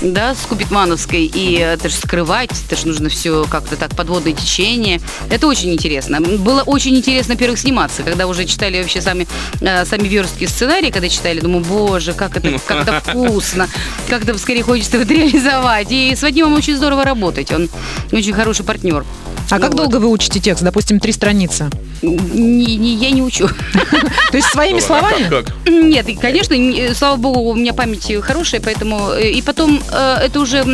да, 0.00 0.34
с 0.34 0.46
Купитмановской, 0.46 1.24
и 1.26 1.54
это 1.58 1.88
же 1.88 1.94
скрывать, 1.96 2.50
это 2.66 2.76
же 2.76 2.86
нужно 2.88 3.08
все 3.08 3.44
как-то 3.50 3.76
так, 3.76 3.94
подводное 3.94 4.32
течение. 4.32 5.00
Это 5.30 5.46
очень 5.46 5.72
интересно. 5.72 6.20
Было 6.20 6.62
очень 6.62 6.96
интересно, 6.96 7.34
во-первых, 7.34 7.58
сниматься, 7.58 8.02
когда 8.02 8.26
уже 8.26 8.44
читали 8.46 8.78
вообще 8.80 9.00
сами, 9.02 9.26
э, 9.60 9.84
сами 9.84 10.08
верстки 10.08 10.46
сценарии, 10.46 10.90
когда 10.90 11.08
читали, 11.08 11.40
думаю, 11.40 11.64
боже, 11.64 12.12
как 12.14 12.36
это, 12.36 12.58
как 12.66 12.88
это 12.88 13.00
вкусно, 13.04 13.68
как 14.08 14.22
это 14.24 14.36
скорее 14.38 14.62
хочется 14.62 14.98
вот 14.98 15.10
реализовать. 15.10 15.88
И 15.90 16.14
с 16.14 16.22
Вадимом 16.22 16.54
очень 16.54 16.76
здорово 16.76 17.04
работать, 17.04 17.52
он 17.52 17.68
очень 18.12 18.32
хороший 18.32 18.64
партнер. 18.64 19.04
А 19.50 19.58
как 19.58 19.70
Вот. 19.72 19.76
долго 19.76 19.96
вы 19.96 20.08
учите 20.08 20.38
текст? 20.38 20.62
Допустим, 20.62 21.00
три 21.00 21.12
страницы. 21.12 21.68
Не- 22.02 22.76
не- 22.76 22.94
я 22.94 23.10
не 23.10 23.20
учу. 23.20 23.48
То 24.30 24.36
есть 24.36 24.48
своими 24.48 24.78
словами? 24.80 25.28
Нет, 25.68 26.06
конечно, 26.20 26.54
не- 26.54 26.94
слава 26.94 27.16
богу, 27.16 27.40
у 27.50 27.54
меня 27.54 27.72
память 27.74 28.10
хорошая, 28.22 28.60
поэтому... 28.60 29.10
э, 29.10 29.30
И 29.32 29.42
потом 29.42 29.82
э, 29.89 29.89
это 29.90 30.40
уже, 30.40 30.64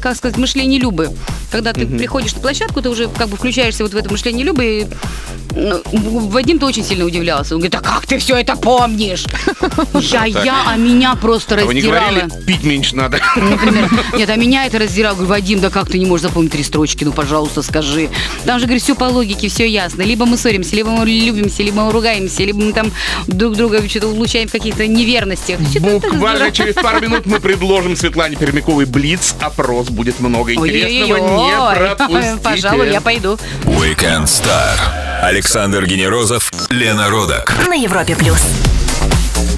как 0.00 0.16
сказать, 0.16 0.36
мышление 0.36 0.80
Любы. 0.80 1.10
Когда 1.50 1.72
ты 1.72 1.86
приходишь 1.86 2.34
на 2.34 2.40
площадку, 2.40 2.82
ты 2.82 2.90
уже 2.90 3.08
как 3.08 3.28
бы 3.28 3.36
включаешься 3.36 3.82
вот 3.82 3.92
в 3.92 3.96
это 3.96 4.10
мышление 4.10 4.44
Любы, 4.44 4.64
и 4.64 5.47
Ну, 5.58 5.82
Вадим-то 6.28 6.66
очень 6.66 6.84
сильно 6.84 7.04
удивлялся. 7.04 7.54
Он 7.54 7.60
говорит, 7.60 7.74
а 7.74 7.80
как 7.80 8.06
ты 8.06 8.18
все 8.18 8.36
это 8.36 8.54
помнишь? 8.56 9.24
Я, 10.00 10.24
я, 10.24 10.62
а 10.66 10.76
меня 10.76 11.14
просто 11.16 11.56
А 11.56 11.64
Вы 11.64 11.74
не 11.74 11.80
раздирало. 11.80 12.10
говорили, 12.10 12.44
пить 12.46 12.62
меньше 12.62 12.94
надо? 12.96 13.18
Например, 13.36 13.90
нет, 14.16 14.30
а 14.30 14.36
меня 14.36 14.66
это 14.66 14.78
раздирало. 14.78 15.14
Говорю, 15.14 15.30
Вадим, 15.30 15.60
да 15.60 15.70
как 15.70 15.88
ты 15.88 15.98
не 15.98 16.06
можешь 16.06 16.22
запомнить 16.22 16.52
три 16.52 16.62
строчки? 16.62 17.04
Ну, 17.04 17.12
пожалуйста, 17.12 17.62
скажи. 17.62 18.08
Там 18.44 18.60
же, 18.60 18.66
говорю, 18.66 18.80
все 18.80 18.94
по 18.94 19.04
логике, 19.04 19.48
все 19.48 19.68
ясно. 19.68 20.02
Либо 20.02 20.26
мы 20.26 20.36
ссоримся, 20.36 20.76
либо 20.76 20.90
мы 20.90 21.04
любимся, 21.06 21.62
либо 21.62 21.82
мы 21.82 21.92
ругаемся, 21.92 22.44
либо 22.44 22.60
мы 22.62 22.72
там 22.72 22.92
друг 23.26 23.56
друга 23.56 23.86
что-то 23.88 24.08
улучшаем 24.08 24.48
в 24.48 24.52
каких-то 24.52 24.86
неверностях. 24.86 25.58
Что-то 25.70 25.98
Буквально 26.00 26.52
через 26.52 26.74
пару 26.74 27.00
минут 27.00 27.26
мы 27.26 27.40
предложим 27.40 27.96
Светлане 27.96 28.36
Пермяковой 28.36 28.84
Блиц. 28.84 29.34
Опрос 29.40 29.88
будет 29.88 30.20
много 30.20 30.54
интересного. 30.54 31.18
Ой-ой-ой. 31.18 31.48
Не 31.48 31.74
пропустите. 31.96 32.38
Пожалуй, 32.42 32.90
я 32.90 33.00
пойду. 33.00 33.38
Weekend 33.64 34.24
Star. 34.24 35.07
Александр 35.20 35.84
Генерозов, 35.84 36.50
Лена 36.70 37.10
Родак. 37.10 37.52
На 37.66 37.74
Европе 37.74 38.14
плюс. 38.14 38.38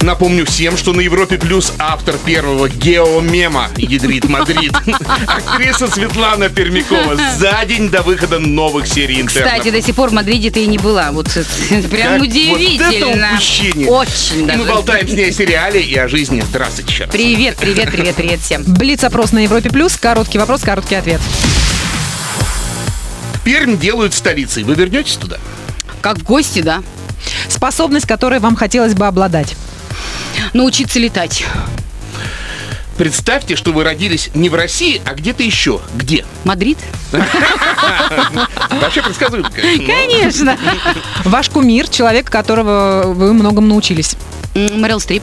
Напомню 0.01 0.47
всем, 0.47 0.79
что 0.79 0.95
на 0.95 1.03
Европе 1.03 1.37
Плюс 1.37 1.75
автор 1.79 2.17
первого 2.17 2.71
геомема 2.71 3.69
ядрит 3.77 4.27
Мадрид. 4.27 4.73
Актриса 5.27 5.89
Светлана 5.89 6.49
Пермякова 6.49 7.17
за 7.39 7.63
день 7.67 7.91
до 7.91 8.01
выхода 8.01 8.39
новых 8.39 8.87
серий 8.87 9.21
интернов. 9.21 9.53
Кстати, 9.53 9.71
до 9.71 9.83
сих 9.83 9.95
пор 9.95 10.09
в 10.09 10.13
Мадриде 10.15 10.51
ты 10.51 10.65
и 10.65 10.67
не 10.67 10.79
была. 10.79 11.13
Вот 11.13 11.29
прям 11.91 12.15
Как 12.15 12.23
удивительно. 12.23 12.87
Вот 12.87 12.95
это 12.95 13.33
упущение. 13.33 13.89
Очень 13.89 14.45
И 14.45 14.47
даже. 14.47 14.59
мы 14.61 14.65
болтаем 14.65 15.07
с 15.07 15.13
ней 15.13 15.29
о 15.29 15.33
сериале 15.33 15.83
и 15.83 15.95
о 15.97 16.09
жизни. 16.09 16.41
Здравствуйте 16.41 16.91
еще 16.91 17.05
раз. 17.05 17.13
Привет, 17.13 17.57
привет, 17.59 17.93
привет, 17.93 18.17
привет 18.17 18.41
всем. 18.41 18.63
Блиц-опрос 18.67 19.33
на 19.33 19.41
Европе 19.41 19.69
Плюс. 19.69 19.97
Короткий 19.99 20.39
вопрос, 20.39 20.63
короткий 20.63 20.95
ответ. 20.95 21.21
Пермь 23.45 23.77
делают 23.79 24.15
столицей. 24.15 24.65
Вы 24.65 24.75
вернетесь 24.75 25.17
туда? 25.17 25.39
Как 26.01 26.19
в 26.19 26.23
гости, 26.25 26.61
да? 26.63 26.83
Способность, 27.49 28.07
которой 28.07 28.39
вам 28.41 28.57
хотелось 28.57 28.95
бы 28.95 29.07
обладать. 29.07 29.55
Научиться 30.53 30.99
летать. 30.99 31.45
Представьте, 32.97 33.57
что 33.57 33.73
вы 33.73 33.85
родились 33.85 34.31
не 34.35 34.49
в 34.51 34.55
России, 34.55 35.01
а 35.07 35.15
где-то 35.15 35.43
еще. 35.43 35.81
Где? 35.95 36.25
Мадрид? 36.45 36.79
Вообще 38.71 39.03
предсказуемо, 39.03 39.51
конечно. 39.51 39.81
но- 39.83 39.87
Конечно. 39.87 40.59
Ваш 41.25 41.49
кумир, 41.49 41.89
человек, 41.89 42.31
которого 42.31 43.05
вы 43.07 43.33
многому 43.33 43.67
научились. 43.69 44.17
Мэрил 44.55 45.01
Стрип. 45.01 45.23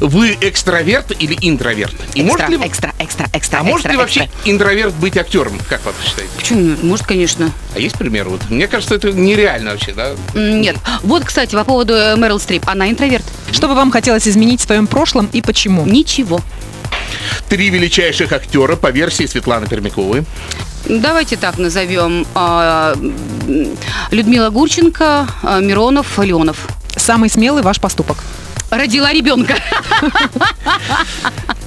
Вы 0.00 0.36
экстраверт 0.40 1.12
или 1.22 1.36
интроверт? 1.40 1.94
И 2.14 2.22
может 2.22 2.40
Экстра, 2.40 2.50
ли, 2.50 2.56
вы- 2.58 2.66
экстра, 2.66 2.92
экстра, 2.98 3.26
экстра, 3.32 3.58
а 3.60 3.62
может 3.62 3.78
экстра, 3.86 3.92
ли 3.92 3.96
вообще 3.96 4.24
экстра. 4.26 4.50
интроверт 4.50 4.94
быть 4.94 5.16
актером? 5.16 5.58
Как 5.68 5.84
вы 5.84 5.92
считаете? 6.04 6.30
Почему? 6.36 6.76
Может, 6.82 7.06
конечно. 7.06 7.50
А 7.74 7.78
есть 7.78 7.96
пример? 7.96 8.28
Вот, 8.28 8.42
мне 8.50 8.66
кажется, 8.68 8.94
это 8.94 9.12
нереально 9.12 9.72
вообще, 9.72 9.92
да? 9.92 10.12
Нет. 10.34 10.76
Вот, 11.02 11.24
кстати, 11.24 11.54
по 11.54 11.64
поводу 11.64 11.94
э, 11.94 12.16
Мэрил 12.16 12.38
Стрип. 12.38 12.64
Она 12.68 12.88
интроверт. 12.90 13.24
Что 13.52 13.68
бы 13.68 13.74
вам 13.74 13.90
хотелось 13.90 14.28
изменить 14.28 14.60
в 14.60 14.64
своем 14.64 14.86
прошлом 14.86 15.28
и 15.32 15.40
почему? 15.40 15.86
Ничего. 15.86 16.40
Три 17.48 17.70
величайших 17.70 18.32
актера 18.32 18.76
по 18.76 18.90
версии 18.90 19.24
Светланы 19.26 19.66
Пермяковой. 19.66 20.24
Давайте 20.88 21.36
так 21.36 21.58
назовем. 21.58 22.26
а, 22.34 22.94
Людмила 24.10 24.50
Гурченко, 24.50 25.26
а, 25.42 25.60
Миронов, 25.60 26.18
Леонов. 26.18 26.66
Самый 26.96 27.28
смелый 27.30 27.62
ваш 27.62 27.80
поступок. 27.80 28.18
Родила 28.70 29.12
ребенка. 29.12 29.56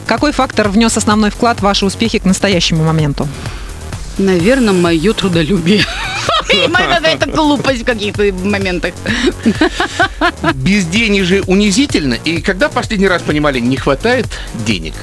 Какой 0.06 0.32
фактор 0.32 0.70
внес 0.70 0.98
основной 0.98 1.30
вклад 1.30 1.60
в 1.60 1.64
ваши 1.64 1.86
успехи 1.86 2.20
к 2.20 2.26
настоящему 2.26 2.84
моменту? 2.84 3.28
Наверное, 4.18 4.74
мое 4.74 5.14
трудолюбие. 5.14 5.86
И 6.54 6.68
моя 6.68 6.96
какая-то 6.96 7.30
глупость 7.30 7.84
в 7.84 7.86
каких-то 7.86 8.24
моментах. 8.44 8.94
Безденежье 10.56 11.44
унизительно. 11.44 12.16
И 12.16 12.42
когда 12.42 12.70
последний 12.70 13.08
раз 13.08 13.22
понимали, 13.22 13.60
не 13.60 13.78
хватает 13.78 14.26
денег? 14.66 14.94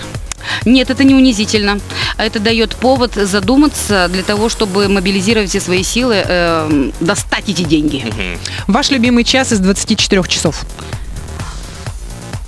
Нет, 0.65 0.91
это 0.91 1.05
не 1.05 1.15
унизительно. 1.15 1.81
А 2.17 2.25
Это 2.25 2.41
дает 2.41 2.75
повод 2.76 3.15
задуматься 3.15 4.09
для 4.12 4.23
того, 4.23 4.49
чтобы 4.49 4.88
мобилизировать 4.88 5.50
все 5.50 5.61
свои 5.61 5.83
силы, 5.83 6.23
э, 6.26 6.91
достать 7.00 7.49
эти 7.49 7.62
деньги. 7.62 8.05
Ваш 8.67 8.91
любимый 8.91 9.25
час 9.25 9.53
из 9.53 9.61
24 9.61 10.25
часов. 10.25 10.65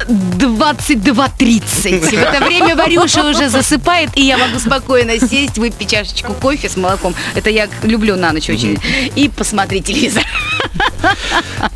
22.30. 0.08 2.00
В 2.00 2.12
это 2.12 2.44
время 2.44 2.74
Варюша 2.76 3.24
уже 3.28 3.48
засыпает, 3.48 4.10
и 4.16 4.22
я 4.24 4.38
могу 4.38 4.58
спокойно 4.58 5.18
сесть, 5.20 5.58
выпить 5.58 5.90
чашечку 5.90 6.32
кофе 6.34 6.68
с 6.68 6.76
молоком. 6.76 7.14
Это 7.34 7.50
я 7.50 7.68
люблю 7.82 8.16
на 8.16 8.32
ночь 8.32 8.48
очень. 8.50 8.78
И 9.16 9.28
посмотреть 9.28 9.84
телевизор. 9.86 10.24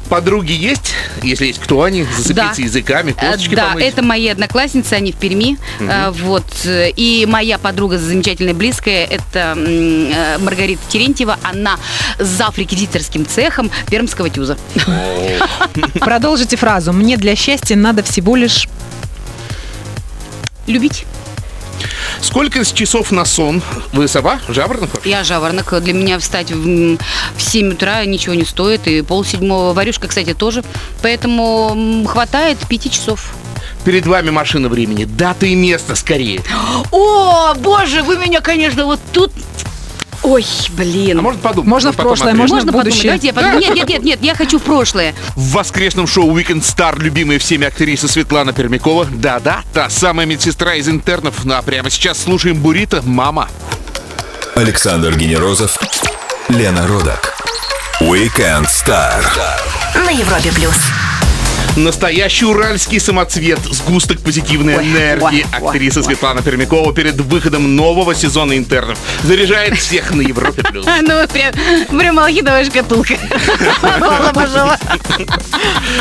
Подруги 0.09 0.53
есть? 0.53 0.95
Если 1.23 1.47
есть, 1.47 1.59
кто 1.61 1.83
они? 1.83 2.05
Зацепиться 2.05 2.57
Да. 2.57 2.62
языками, 2.62 3.15
Э, 3.17 3.31
косточки 3.33 3.55
Да, 3.55 3.69
помыть? 3.71 3.85
это 3.87 4.03
мои 4.03 4.29
одноклассницы, 4.29 4.93
они 4.95 5.12
в 5.12 5.17
Перми. 5.17 5.57
Э, 5.81 6.11
Вот. 6.11 6.45
И 6.67 7.27
моя 7.29 7.59
подруга 7.59 7.99
замечательная, 7.99 8.55
близкая, 8.55 9.07
это 9.07 9.55
э, 9.57 10.39
Маргарита 10.39 10.83
Терентьева. 10.89 11.39
Она 11.43 11.77
за 12.19 12.53
реквизиторским 12.57 13.27
цехом 13.27 13.71
пермского 13.89 14.29
тюза. 14.31 14.57
Продолжите 16.01 16.57
фразу. 16.57 16.93
Мне 16.93 17.17
для 17.17 17.35
счастья 17.37 17.77
надо 17.77 18.03
всего 18.03 18.22
лишь... 18.37 18.69
Любить. 20.67 21.07
Сколько 22.21 22.64
часов 22.64 23.11
на 23.11 23.25
сон? 23.25 23.62
Вы 23.93 24.07
сова? 24.07 24.41
Жаворонок? 24.49 24.95
вообще? 24.95 25.11
Я 25.11 25.25
жаворонок. 25.25 25.83
Для 25.83 25.93
меня 25.93 26.19
встать 26.19 26.52
в, 26.52 26.97
в 26.97 27.43
7 27.43 27.73
утра 27.73 28.05
ничего 28.05 28.35
не 28.35 28.45
стоит. 28.45 28.87
И 28.87 29.02
полседьмого 29.02 29.73
варюшка, 29.73 30.09
кстати, 30.09 30.33
тоже. 30.33 30.62
Поэтому 31.02 32.07
хватает 32.07 32.59
5 32.69 32.93
часов. 32.93 33.33
Перед 33.85 34.07
вами 34.07 34.31
машина 34.31 34.69
времени. 34.69 35.05
Дата 35.05 35.47
и 35.47 35.57
место 35.57 35.97
скорее. 35.97 36.43
О, 36.93 37.55
боже, 37.55 38.02
вы 38.02 38.17
меня, 38.17 38.41
конечно, 38.41 38.87
вот 38.87 39.00
тут... 39.12 39.33
Ой, 40.23 40.47
блин. 40.71 41.19
А 41.19 41.23
можно 41.23 41.41
подумать? 41.41 41.69
Можно 41.69 41.93
в 41.93 41.97
прошлое, 41.97 42.35
можно 42.35 42.57
Можно 42.57 42.71
в 42.73 42.75
подумать? 42.75 42.87
будущее. 42.87 43.05
Давайте 43.11 43.26
я 43.29 43.33
подумаю. 43.33 43.61
Нет, 43.61 43.75
нет, 43.75 43.88
нет, 43.88 44.02
нет, 44.02 44.19
я 44.23 44.35
хочу 44.35 44.59
в 44.59 44.62
прошлое. 44.62 45.14
В 45.35 45.52
воскресном 45.52 46.07
шоу 46.07 46.37
Weekend 46.37 46.61
Star 46.62 46.99
любимая 47.00 47.38
всеми 47.38 47.67
актриса 47.67 48.07
Светлана 48.09 48.52
Пермякова. 48.52 49.07
Да-да, 49.11 49.62
та 49.75 49.91
самая 49.91 50.26
медсестра 50.26 50.75
из 50.75 50.88
интернов. 50.88 51.45
Ну 51.45 51.55
а 51.55 51.62
прямо 51.62 51.91
сейчас 51.91 52.23
слушаем 52.23 52.57
Бурита 52.61 53.02
«Мама». 53.02 53.49
Александр 54.55 55.17
Генерозов, 55.17 55.79
Лена 56.49 56.87
Родак. 56.87 57.35
Weekend 58.00 58.67
Star. 58.67 59.23
На 59.95 60.11
Европе 60.11 60.52
плюс. 60.52 60.76
Настоящий 61.76 62.45
уральский 62.45 63.00
самоцвет, 63.00 63.59
сгусток 63.71 64.21
позитивной 64.21 64.76
Ой, 64.76 64.85
энергии. 64.85 65.25
ой, 65.25 65.47
Актриса 65.52 66.00
ой. 66.00 66.05
Светлана 66.05 66.43
Пермякова 66.43 66.93
перед 66.93 67.19
выходом 67.23 67.76
нового 67.76 68.14
сезона 68.14 68.59
интернов 68.59 68.99
заряжает 69.25 69.79
всех 69.79 70.11
на 70.12 70.21
Европе+. 70.21 70.62
плюс. 70.62 70.85
Ну, 71.02 71.26
прям, 71.29 71.99
прям 71.99 72.14
малахитовая 72.17 72.64
шкатулка. 72.67 73.14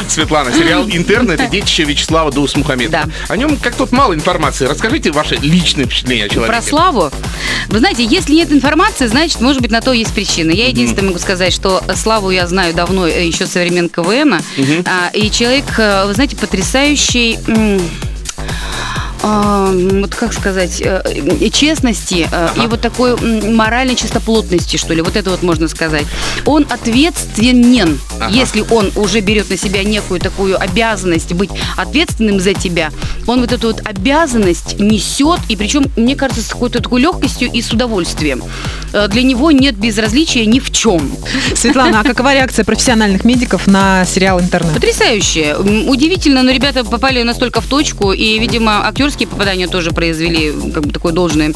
Светлана, 0.08 0.52
сериал 0.52 0.84
«Интерны»— 0.88 1.32
это 1.34 1.48
детище 1.48 1.84
Вячеслава 1.86 2.32
Даусмухамедова. 2.32 3.06
Да. 3.06 3.10
О 3.30 3.38
нем 3.38 3.56
как 3.58 3.76
тут 3.76 3.92
мало 3.92 4.14
информации. 4.14 4.66
Расскажите 4.66 5.12
ваше 5.12 5.36
личное 5.38 5.86
впечатление 5.86 6.26
о 6.26 6.30
человеке. 6.30 6.54
Про 6.54 6.62
Славу. 6.62 7.12
Вы 7.68 7.80
знаете, 7.80 8.04
если 8.04 8.34
нет 8.34 8.52
информации, 8.52 9.08
значит, 9.08 9.40
может 9.40 9.62
быть, 9.62 9.72
на 9.72 9.82
то 9.82 9.94
есть 9.94 10.14
причина. 10.14 10.52
Я 10.52 10.68
единственное 10.68 11.08
могу 11.08 11.20
сказать, 11.20 11.54
что 11.54 11.82
Славу 11.96 12.30
я 12.30 12.46
знаю 12.48 12.74
давно, 12.74 13.08
э, 13.08 13.26
еще 13.26 13.46
со 13.46 13.60
времен 13.60 13.88
КВН. 13.90 14.42
А, 14.86 15.10
И 15.14 15.30
человек, 15.32 15.61
э, 15.78 16.06
вы 16.06 16.14
знаете, 16.14 16.36
потрясающий... 16.36 17.40
м, 17.48 17.82
а, 19.24 19.72
вот 19.72 20.16
как 20.16 20.34
сказать, 20.34 20.82
э, 20.84 21.50
честности 21.52 22.28
э, 22.32 22.50
и 22.64 22.68
вот 22.68 22.82
такой 22.82 23.16
моральной 23.52 23.96
чистоплотности, 23.96 24.78
что 24.78 24.94
ли, 24.94 25.02
вот 25.02 25.16
это 25.16 25.30
вот 25.30 25.44
можно 25.44 25.68
сказать. 25.68 26.06
Он 26.46 26.66
ответственен, 26.68 28.00
Ага. 28.22 28.34
если 28.36 28.64
он 28.70 28.92
уже 28.96 29.20
берет 29.22 29.50
на 29.50 29.58
себя 29.58 29.84
некую 29.84 30.20
такую 30.20 30.62
обязанность 30.62 31.34
быть 31.34 31.50
ответственным 31.78 32.40
за 32.40 32.54
тебя, 32.54 32.92
он 33.28 33.42
вот 33.42 33.52
эту 33.52 33.68
вот 33.68 33.82
обязанность 33.86 34.80
несет, 34.80 35.40
и 35.50 35.56
причем, 35.56 35.86
мне 35.96 36.16
кажется, 36.16 36.42
с 36.44 36.48
какой-то 36.48 36.82
такой 36.82 37.02
легкостью 37.02 37.50
и 37.52 37.62
с 37.62 37.72
удовольствием. 37.72 38.44
Э, 38.94 39.08
Для 39.08 39.24
него 39.24 39.52
нет 39.52 39.76
безразличия 39.76 40.46
ни 40.46 40.60
в 40.60 40.72
чем. 40.72 41.12
Светлана, 41.56 42.02
а 42.02 42.04
какова 42.04 42.34
реакция 42.34 42.66
профессиональных 42.66 43.24
медиков 43.26 43.68
на 43.68 44.06
сериал 44.06 44.40
«Интернет»? 44.40 44.74
Потрясающе. 44.74 45.56
Удивительно, 45.88 46.44
но 46.44 46.52
ребята 46.52 46.84
попали 46.84 47.24
настолько 47.24 47.62
в 47.62 47.66
точку, 47.66 48.12
и, 48.14 48.38
видимо, 48.40 48.88
актерские 48.88 49.28
попадания 49.28 49.68
тоже 49.68 49.92
произвели 49.92 50.52
как 50.74 50.86
бы 50.86 50.92
такой 50.94 51.12
должный, 51.14 51.56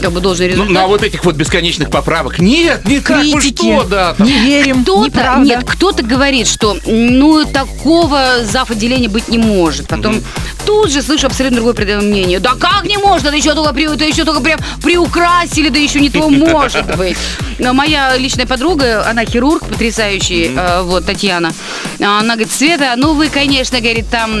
как 0.00 0.12
бы 0.12 0.20
должный 0.20 0.46
Ну, 0.48 0.52
результат. 0.52 0.74
на 0.74 0.86
вот 0.86 1.02
этих 1.02 1.24
вот 1.24 1.34
бесконечных 1.36 1.90
поправок. 1.90 2.38
Нет, 2.38 2.84
не 2.86 2.96
вы 2.98 3.00
Критики. 3.02 3.56
что, 3.62 3.84
да. 3.84 4.14
там. 4.14 4.26
Не 4.26 4.38
верим, 4.38 4.82
Кто-то, 4.82 5.06
неправда. 5.06 5.44
нет, 5.44 5.64
кто-то 5.92 6.08
говорит, 6.08 6.48
что 6.48 6.78
ну 6.86 7.44
такого 7.44 8.44
зав. 8.44 8.70
отделения 8.70 9.08
быть 9.08 9.28
не 9.28 9.38
может. 9.38 9.88
Потом 9.88 10.22
тут 10.64 10.90
же 10.90 11.02
слышу 11.02 11.26
абсолютно 11.26 11.60
другое 11.60 12.00
мнение. 12.00 12.40
Да 12.40 12.54
как 12.58 12.84
не 12.84 12.96
можно? 12.96 13.30
Да 13.30 13.36
еще 13.36 13.54
только, 13.54 13.74
при, 13.74 13.86
да 13.88 14.04
еще 14.04 14.24
только 14.24 14.40
прям 14.40 14.58
приукрасили, 14.82 15.68
да 15.68 15.78
еще 15.78 16.00
не 16.00 16.08
то 16.08 16.30
может 16.30 16.96
быть. 16.96 17.18
Но 17.58 17.72
моя 17.74 18.16
личная 18.16 18.46
подруга, 18.46 19.06
она 19.06 19.24
хирург 19.24 19.66
потрясающий, 19.66 20.52
э, 20.56 20.82
вот, 20.82 21.04
Татьяна. 21.04 21.52
Она 22.02 22.34
говорит, 22.34 22.52
Света, 22.52 22.94
ну 22.96 23.14
вы, 23.14 23.28
конечно, 23.28 23.80
говорит, 23.80 24.08
там 24.10 24.40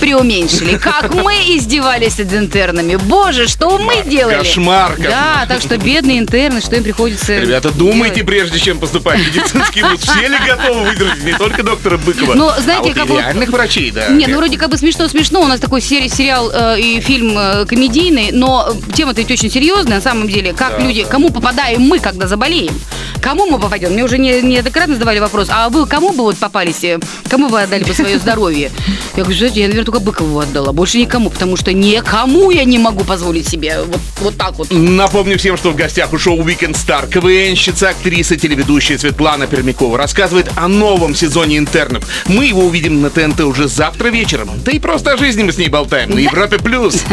преуменьшили. 0.00 0.76
Как 0.82 1.14
мы 1.14 1.34
издевались 1.34 2.18
над 2.18 2.32
интернами. 2.34 2.96
Боже, 2.96 3.46
что 3.48 3.78
мы 3.78 4.02
делали? 4.04 4.38
кошмар, 4.38 4.92
кошмар. 4.92 5.08
Да, 5.10 5.46
так 5.48 5.60
что 5.60 5.76
бедные 5.78 6.18
интерны, 6.18 6.60
что 6.60 6.76
им 6.76 6.82
приходится 6.84 7.38
Ребята, 7.38 7.70
думайте, 7.70 8.16
делать. 8.16 8.26
прежде 8.28 8.58
чем 8.60 8.78
поступать 8.78 9.18
в 9.20 9.26
медицинский 9.36 9.82
вуз. 9.82 10.00
Все 10.04 10.28
ли 10.28 10.36
готовы 10.46 10.82
выдержать 10.90 11.24
не 11.24 11.32
только 11.32 11.62
доктора 11.62 11.96
Быкова, 11.98 12.34
Ну, 12.34 12.50
знаете, 12.58 12.90
а 12.90 12.92
вот 12.92 12.94
как 12.94 13.06
и 13.06 13.08
вот- 13.12 13.18
реальных 13.20 13.48
врачей, 13.50 13.90
да. 13.90 14.08
Не, 14.08 14.26
ну 14.26 14.36
вроде 14.38 14.58
как 14.58 14.70
бы 14.70 14.76
смешно-смешно. 14.76 15.40
У 15.42 15.46
нас 15.46 15.60
такой 15.60 15.80
сери- 15.80 16.08
сериал 16.08 16.50
э, 16.52 16.80
и 16.80 17.00
фильм 17.00 17.36
э, 17.38 17.66
комедийный, 17.66 18.30
но 18.32 18.74
тема-то 18.94 19.20
ведь 19.20 19.30
очень 19.30 19.50
серьезная 19.50 19.96
на 19.96 20.00
самом 20.02 20.28
деле. 20.28 20.52
Как 20.52 20.80
люди, 20.80 21.04
кому 21.04 21.30
попадаем 21.30 21.82
мы, 21.82 21.98
когда 21.98 22.26
заболеем? 22.26 22.74
Кому 23.22 23.46
мы 23.46 23.58
попадем? 23.58 23.92
Мне 23.92 24.04
уже 24.04 24.18
не- 24.18 24.42
неоднократно 24.42 24.94
задавали 24.94 25.18
вопрос, 25.18 25.48
а 25.50 25.68
вы 25.68 25.86
кому 25.86 26.10
бы 26.12 26.24
вот 26.24 26.36
попались, 26.36 26.73
э, 26.82 26.98
кому 27.28 27.48
вы 27.48 27.62
отдали 27.62 27.84
бы 27.84 27.94
свое 27.94 28.18
здоровье? 28.18 28.70
Я 29.16 29.22
говорю, 29.22 29.38
знаете, 29.38 29.60
я, 29.60 29.66
наверное, 29.66 29.84
только 29.84 30.00
Быкову 30.00 30.40
отдала, 30.40 30.72
больше 30.72 30.98
никому, 30.98 31.30
потому 31.30 31.56
что 31.56 31.72
никому 31.72 32.50
я 32.50 32.64
не 32.64 32.78
могу 32.78 33.04
позволить 33.04 33.46
себе 33.46 33.82
вот, 33.84 34.00
вот 34.20 34.36
так 34.36 34.54
вот. 34.56 34.68
Напомню 34.70 35.38
всем, 35.38 35.56
что 35.56 35.70
в 35.70 35.76
гостях 35.76 36.12
у 36.12 36.18
шоу 36.18 36.40
Weekend 36.42 36.74
Star 36.74 37.08
КВНщица, 37.08 37.90
актриса, 37.90 38.36
телеведущая 38.36 38.98
Светлана 38.98 39.46
Пермякова 39.46 39.98
рассказывает 39.98 40.50
о 40.56 40.68
новом 40.68 41.14
сезоне 41.14 41.58
интернов. 41.58 42.04
Мы 42.26 42.46
его 42.46 42.64
увидим 42.64 43.02
на 43.02 43.10
ТНТ 43.10 43.40
уже 43.40 43.68
завтра 43.68 44.08
вечером. 44.08 44.50
Да 44.64 44.72
и 44.72 44.78
просто 44.78 45.12
о 45.12 45.16
жизни 45.16 45.42
мы 45.42 45.52
с 45.52 45.58
ней 45.58 45.68
болтаем 45.68 46.10
на 46.10 46.18
Европе 46.18 46.58
Плюс. 46.58 47.04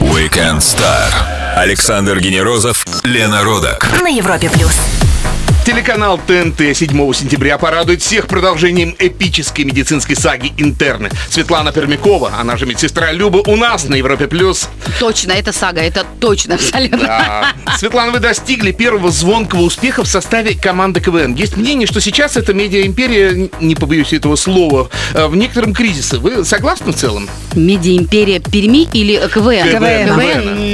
Weekend 0.00 0.58
Star. 0.58 1.38
Александр 1.56 2.20
Генерозов, 2.20 2.86
Лена 3.02 3.42
Родак. 3.42 3.88
На 4.00 4.08
Европе 4.08 4.48
плюс. 4.48 4.76
Телеканал 5.68 6.18
ТНТ 6.26 6.74
7 6.74 7.12
сентября 7.12 7.58
порадует 7.58 8.00
всех 8.00 8.26
продолжением 8.26 8.96
эпической 8.98 9.66
медицинской 9.66 10.16
саги 10.16 10.54
«Интерны». 10.56 11.10
Светлана 11.28 11.72
Пермякова, 11.72 12.32
она 12.40 12.56
же 12.56 12.64
медсестра 12.64 13.12
Люба, 13.12 13.42
у 13.46 13.54
нас 13.54 13.84
на 13.84 13.96
Европе 13.96 14.28
Плюс. 14.28 14.70
Точно, 14.98 15.32
это 15.32 15.52
сага, 15.52 15.82
это 15.82 16.06
точно, 16.20 16.54
абсолютно. 16.54 17.06
А, 17.06 17.76
Светлана, 17.76 18.12
вы 18.12 18.18
достигли 18.18 18.72
первого 18.72 19.10
звонкого 19.10 19.60
успеха 19.60 20.04
в 20.04 20.08
составе 20.08 20.54
команды 20.54 21.00
КВН. 21.02 21.34
Есть 21.34 21.58
мнение, 21.58 21.86
что 21.86 22.00
сейчас 22.00 22.38
эта 22.38 22.54
медиа-империя, 22.54 23.50
не 23.60 23.74
побоюсь 23.74 24.14
этого 24.14 24.36
слова, 24.36 24.88
э, 25.12 25.26
в 25.26 25.36
некотором 25.36 25.74
кризисе. 25.74 26.16
Вы 26.16 26.46
согласны 26.46 26.92
в 26.92 26.96
целом? 26.96 27.28
Медиа-империя 27.54 28.40
Перми 28.40 28.88
или 28.94 29.16
КВН? 29.28 29.70
КВН. 29.70 30.08
КВН. 30.08 30.48
М, 30.48 30.67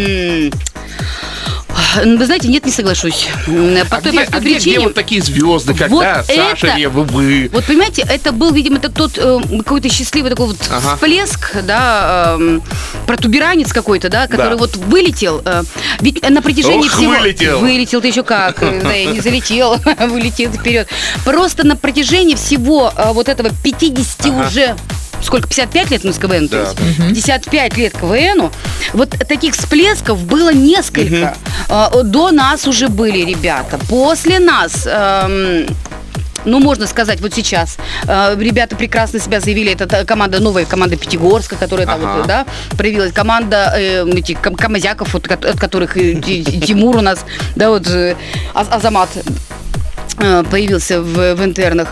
Вы 2.02 2.24
знаете, 2.26 2.48
нет, 2.48 2.64
не 2.66 2.72
соглашусь. 2.72 3.28
По 3.46 3.96
А 3.96 4.00
той 4.00 4.10
где, 4.12 4.18
простой 4.20 4.38
а 4.38 4.40
где- 4.40 4.48
где 4.48 4.54
причине. 4.56 4.80
вот 4.80 4.94
такие 4.94 5.22
звезды, 5.22 5.74
как 5.74 5.90
Вот 5.90 6.02
да, 6.02 6.24
Саша 6.24 6.66
это- 6.68 6.76
Рева, 6.78 7.02
вы? 7.04 7.50
Вот 7.52 7.64
понимаете, 7.64 8.04
это 8.08 8.32
был, 8.32 8.52
видимо, 8.52 8.78
это 8.78 8.90
тот 8.90 9.12
э, 9.16 9.38
какой-то 9.58 9.88
счастливый 9.88 10.30
такой 10.30 10.46
вот 10.48 10.56
Ага. 10.70 10.94
всплеск, 10.94 11.56
да, 11.62 12.34
эм, 12.38 12.62
протуберанец 13.06 13.72
какой-то, 13.72 14.08
да, 14.08 14.26
который 14.26 14.50
Да. 14.50 14.56
вот 14.56 14.76
вылетел. 14.76 15.42
э, 15.44 15.62
ведь 16.00 16.28
на 16.28 16.42
протяжении 16.42 16.86
Ох, 16.88 16.92
всего... 16.96 17.12
вылетел. 17.12 17.58
Вылетел-то 17.60 18.08
еще 18.08 18.22
как. 18.22 18.62
э, 18.62 18.80
Да, 18.82 18.94
и 18.96 19.06
не 19.06 19.20
залетел, 19.20 19.76
вылетел 20.08 20.50
вперед. 20.52 20.88
Просто 21.24 21.66
на 21.66 21.76
протяжении 21.76 22.34
всего 22.34 22.92
э, 22.96 23.12
вот 23.12 23.28
этого 23.28 23.50
50 23.62 24.26
уже 24.26 24.76
сколько, 25.24 25.48
55 25.48 25.90
лет 25.90 26.04
мы 26.04 26.12
с 26.12 26.18
КВН, 26.18 26.48
то 26.48 26.56
Да. 26.76 26.82
есть 27.08 27.26
55 27.26 27.76
лет 27.76 27.92
КВНу, 27.94 28.50
вот 28.92 29.10
таких 29.28 29.54
всплесков 29.54 30.22
было 30.24 30.52
несколько. 30.52 31.34
Э, 31.68 32.02
До 32.04 32.30
нас 32.30 32.66
уже 32.66 32.88
были 32.88 33.24
ребята, 33.24 33.78
после 33.88 34.38
нас... 34.38 34.86
эм, 34.86 35.66
ну, 36.46 36.58
можно 36.60 36.86
сказать, 36.86 37.22
вот 37.22 37.32
сейчас 37.32 37.78
э, 38.06 38.36
ребята 38.38 38.76
прекрасно 38.76 39.18
себя 39.18 39.40
заявили. 39.40 39.72
Это 39.72 40.04
команда, 40.04 40.40
новая 40.40 40.66
команда 40.66 40.96
Пятигорска, 40.96 41.56
которая 41.56 41.86
там 41.86 42.04
Ага. 42.04 42.16
вот, 42.18 42.26
да, 42.26 42.44
проявилась. 42.76 43.12
Команда 43.12 43.72
э, 43.74 44.06
этих 44.10 44.40
кам- 44.42 44.54
Камазяков, 44.56 45.14
вот, 45.14 45.26
от 45.30 45.42
от 45.46 45.58
которых 45.58 45.94
Ти- 45.94 46.20
Ти- 46.20 46.60
Тимур 46.60 46.96
у 46.96 47.00
нас, 47.00 47.24
да, 47.56 47.70
вот 47.70 47.88
э, 47.88 48.14
Az- 48.52 48.68
Азамат 48.70 49.08
э, 50.18 50.44
появился 50.50 51.00
в, 51.00 51.34
в 51.34 51.42
интернах. 51.44 51.88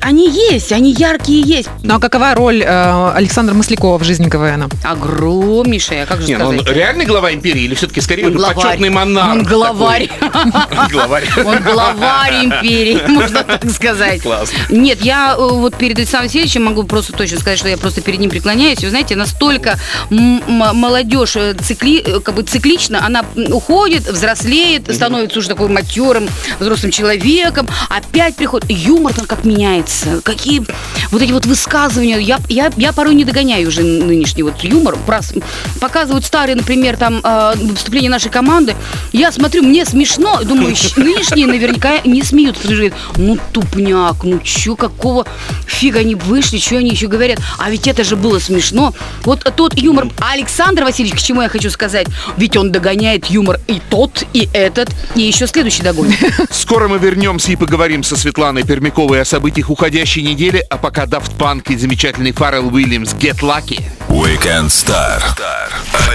Они 0.00 0.30
есть, 0.30 0.72
они 0.72 0.92
яркие 0.92 1.40
есть. 1.40 1.68
Ну 1.82 1.94
а 1.94 2.00
какова 2.00 2.34
роль 2.34 2.62
э, 2.62 3.12
Александра 3.14 3.54
Маслякова 3.54 3.98
в 3.98 4.04
жизни 4.04 4.28
КВН? 4.28 4.70
Огромнейшая, 4.82 6.06
как 6.06 6.20
же 6.20 6.28
Не, 6.28 6.36
ну 6.36 6.46
он 6.48 6.58
сказать? 6.58 6.76
реальный 6.76 7.04
глава 7.04 7.32
империи 7.32 7.62
или 7.62 7.74
все-таки 7.74 8.00
скорее 8.00 8.26
Он 8.26 8.38
почетный 8.38 8.90
монарх? 8.90 9.32
Он 9.32 9.42
главарь. 9.44 10.10
Главарь. 10.90 11.24
Он 11.44 11.62
главарь 11.62 12.44
империи, 12.44 13.00
можно 13.08 13.42
так 13.44 13.70
сказать. 13.70 14.22
Классно. 14.22 14.56
Нет, 14.70 15.02
я 15.02 15.34
э, 15.36 15.40
вот 15.40 15.76
перед 15.76 15.98
Александром 15.98 16.28
Васильевичем 16.28 16.64
могу 16.64 16.84
просто 16.84 17.12
точно 17.12 17.38
сказать, 17.38 17.58
что 17.58 17.68
я 17.68 17.76
просто 17.76 18.00
перед 18.00 18.20
ним 18.20 18.30
преклоняюсь. 18.30 18.82
Вы 18.82 18.90
знаете, 18.90 19.16
настолько 19.16 19.78
молодежь 20.10 21.36
э, 21.36 21.54
цикли, 21.54 22.02
э, 22.04 22.20
как 22.20 22.34
бы 22.34 22.42
циклично, 22.42 23.04
она 23.04 23.24
уходит, 23.50 24.08
взрослеет, 24.08 24.94
становится 24.94 25.38
уже 25.38 25.48
такой 25.48 25.68
матерым, 25.68 26.28
взрослым 26.58 26.90
человеком, 26.90 27.68
опять 27.88 28.36
приходит. 28.36 28.70
Юмор 28.70 29.12
там 29.14 29.26
как 29.26 29.44
меняется. 29.54 30.20
Какие 30.22 30.62
вот 31.10 31.22
эти 31.22 31.32
вот 31.32 31.46
высказывания. 31.46 32.18
Я, 32.18 32.38
я, 32.48 32.72
я 32.76 32.92
порой 32.92 33.14
не 33.14 33.24
догоняю 33.24 33.68
уже 33.68 33.82
нынешний 33.82 34.42
вот 34.42 34.62
юмор. 34.62 34.96
Прос- 35.06 35.42
Показывают 35.80 36.24
старые, 36.24 36.56
например, 36.56 36.96
там 36.96 37.20
э, 37.22 37.52
выступления 37.56 38.10
нашей 38.10 38.30
команды. 38.30 38.74
Я 39.12 39.30
смотрю, 39.32 39.62
мне 39.62 39.84
смешно. 39.84 40.40
Думаю, 40.42 40.74
нынешние 40.96 41.46
наверняка 41.46 42.00
не 42.04 42.22
смеются. 42.22 42.68
Ну 43.16 43.38
тупняк, 43.52 44.24
ну 44.24 44.40
чё, 44.40 44.76
какого 44.76 45.26
фига 45.66 46.00
они 46.00 46.14
вышли, 46.14 46.58
что 46.58 46.76
они 46.78 46.90
еще 46.90 47.06
говорят. 47.06 47.38
А 47.58 47.70
ведь 47.70 47.86
это 47.86 48.04
же 48.04 48.16
было 48.16 48.38
смешно. 48.38 48.92
Вот 49.22 49.44
тот 49.56 49.78
юмор. 49.78 50.08
А 50.20 50.32
Александр 50.32 50.82
Васильевич, 50.84 51.20
к 51.20 51.22
чему 51.22 51.42
я 51.42 51.48
хочу 51.48 51.70
сказать? 51.70 52.06
Ведь 52.36 52.56
он 52.56 52.72
догоняет 52.72 53.26
юмор 53.26 53.60
и 53.68 53.80
тот, 53.90 54.24
и 54.32 54.48
этот, 54.52 54.90
и 55.14 55.22
еще 55.22 55.46
следующий 55.46 55.82
догонит. 55.82 56.18
Скоро 56.50 56.88
мы 56.88 56.98
вернемся 56.98 57.52
и 57.52 57.56
поговорим 57.56 58.02
со 58.02 58.16
Светланой 58.16 58.64
Пермяковой 58.64 59.20
о 59.20 59.24
событиях 59.34 59.68
уходящей 59.68 60.22
недели, 60.22 60.64
а 60.70 60.76
пока 60.76 61.06
Daft 61.06 61.36
Punk 61.36 61.72
и 61.72 61.76
замечательный 61.76 62.30
Фаррелл 62.30 62.72
Уильямс 62.72 63.14
«Get 63.14 63.40
Lucky». 63.40 63.82
Weekend 64.08 64.68
Star. 64.68 65.20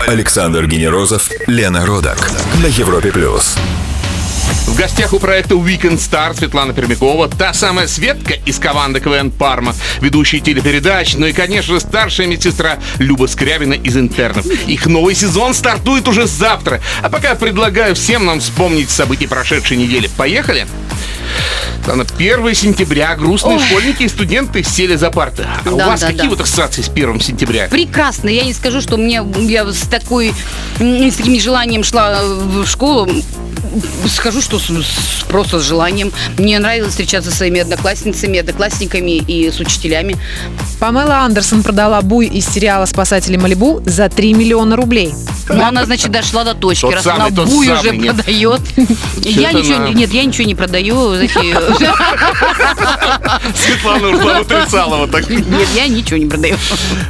Александр 0.07 0.65
Генерозов, 0.67 1.29
Лена 1.45 1.85
Родак. 1.85 2.31
На 2.63 2.67
Европе 2.67 3.11
Плюс. 3.11 3.57
В 4.67 4.75
гостях 4.77 5.11
у 5.11 5.19
проекта 5.19 5.55
Weekend 5.55 5.97
Star 5.97 6.33
Светлана 6.33 6.71
Пермякова, 6.71 7.27
та 7.27 7.53
самая 7.53 7.87
Светка 7.87 8.35
из 8.45 8.57
команды 8.57 9.01
КВН 9.01 9.31
Парма, 9.31 9.75
ведущая 9.99 10.39
телепередач, 10.39 11.15
ну 11.15 11.25
и, 11.25 11.33
конечно 11.33 11.73
же, 11.73 11.81
старшая 11.81 12.25
медсестра 12.25 12.77
Люба 12.99 13.27
Скрябина 13.27 13.73
из 13.73 13.97
интернов. 13.97 14.45
Их 14.45 14.85
новый 14.85 15.13
сезон 15.13 15.53
стартует 15.53 16.07
уже 16.07 16.25
завтра. 16.25 16.79
А 17.01 17.09
пока 17.09 17.35
предлагаю 17.35 17.95
всем 17.95 18.25
нам 18.25 18.39
вспомнить 18.39 18.89
события 18.89 19.27
прошедшей 19.27 19.75
недели. 19.75 20.09
Поехали? 20.15 20.65
Ладно, 21.89 22.05
1 22.17 22.53
сентября 22.53 23.15
грустные 23.15 23.57
Ой. 23.57 23.63
школьники 23.65 24.03
и 24.03 24.07
студенты 24.07 24.61
сели 24.63 24.95
за 24.95 25.09
парты. 25.09 25.47
А 25.65 25.69
у 25.71 25.75
Да, 25.75 25.87
вас 25.87 26.01
да, 26.01 26.07
какие 26.07 26.23
да. 26.23 26.29
вот 26.29 26.41
ассоциации 26.41 26.83
с 26.83 26.89
1 26.89 27.19
сентября? 27.19 27.67
Прекрасно. 27.67 28.29
Я 28.29 28.43
не 28.43 28.53
скажу, 28.53 28.79
что 28.79 28.95
мне 28.97 29.23
я 29.39 29.65
с 29.65 29.87
такой 29.87 30.31
с 30.79 31.15
таким 31.15 31.39
желанием 31.39 31.83
шла 31.83 32.19
в 32.23 32.67
школу. 32.67 33.09
Скажу, 34.07 34.41
что 34.41 34.59
с- 34.59 34.65
с- 34.69 35.23
просто 35.27 35.59
с 35.59 35.63
желанием. 35.63 36.11
Мне 36.37 36.59
нравилось 36.59 36.91
встречаться 36.91 37.29
со 37.31 37.37
своими 37.37 37.59
одноклассницами, 37.61 38.39
одноклассниками 38.39 39.11
и 39.17 39.51
с 39.51 39.59
учителями. 39.59 40.17
Памела 40.79 41.19
Андерсон 41.19 41.61
продала 41.63 42.01
буй 42.01 42.27
из 42.27 42.45
сериала 42.47 42.85
«Спасатели 42.85 43.37
Малибу» 43.37 43.81
за 43.85 44.09
3 44.09 44.33
миллиона 44.33 44.75
рублей. 44.75 45.13
Но 45.49 45.65
она, 45.67 45.85
значит, 45.85 46.11
дошла 46.11 46.43
до 46.43 46.53
точки, 46.53 46.81
Тот 46.81 46.93
раз 46.95 47.03
самый, 47.03 47.27
она 47.27 47.29
буй 47.45 47.65
самый, 47.65 47.79
уже 47.79 47.97
нет. 47.97 48.15
продает. 48.15 48.61
Я 49.17 49.51
ничего, 49.51 49.79
на- 49.79 49.87
нет, 49.89 50.11
я 50.13 50.23
ничего 50.23 50.45
не 50.47 50.55
продаю. 50.55 51.15
Светлана 53.55 54.09
ушла 54.09 54.37
отрицала 54.37 54.97
вот 54.97 55.11
так. 55.11 55.29
Нет, 55.29 55.43
я 55.75 55.87
ничего 55.87 56.17
не 56.17 56.25
продаю. 56.27 56.55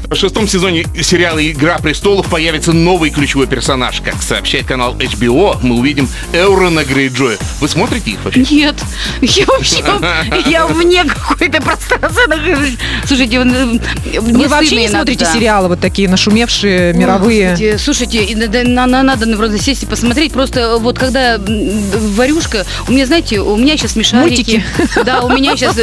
В 0.09 0.15
шестом 0.15 0.47
сезоне 0.47 0.85
сериала 1.01 1.39
«Игра 1.45 1.77
престолов» 1.79 2.27
появится 2.27 2.71
новый 2.73 3.09
ключевой 3.09 3.47
персонаж. 3.47 4.01
Как 4.01 4.21
сообщает 4.21 4.65
канал 4.65 4.95
HBO, 4.95 5.57
мы 5.61 5.75
увидим 5.77 6.09
Эурона 6.39 6.83
Грейджоя. 6.85 7.37
Вы 7.59 7.67
смотрите 7.67 8.11
их 8.11 8.23
вообще? 8.23 8.41
Нет, 8.49 8.75
я 9.21 9.45
вообще, 9.45 9.83
я 10.49 10.65
вне 10.67 11.03
какой-то 11.03 11.61
пространства 11.61 12.21
нахожусь. 12.27 12.77
Слушайте, 13.05 13.39
вы, 13.39 13.79
Вы 14.21 14.47
вообще 14.47 14.77
не 14.77 14.87
смотрите 14.87 15.25
сериалы 15.25 15.67
вот 15.67 15.79
такие 15.79 16.07
нашумевшие, 16.09 16.93
мировые? 16.93 17.77
Слушайте, 17.77 18.35
надо, 18.35 18.63
на- 18.63 18.85
на- 18.87 19.03
надо 19.03 19.25
наверное, 19.25 19.57
сесть 19.57 19.83
и 19.83 19.85
посмотреть. 19.85 20.31
Просто 20.31 20.77
вот 20.77 20.97
когда 20.97 21.37
варюшка, 21.37 22.65
у 22.87 22.91
меня, 22.91 23.05
знаете, 23.05 23.39
у 23.39 23.55
меня 23.57 23.77
сейчас 23.77 23.91
смешарики. 23.91 24.63
Да, 25.05 25.21
у 25.21 25.29
меня 25.29 25.55
сейчас 25.57 25.75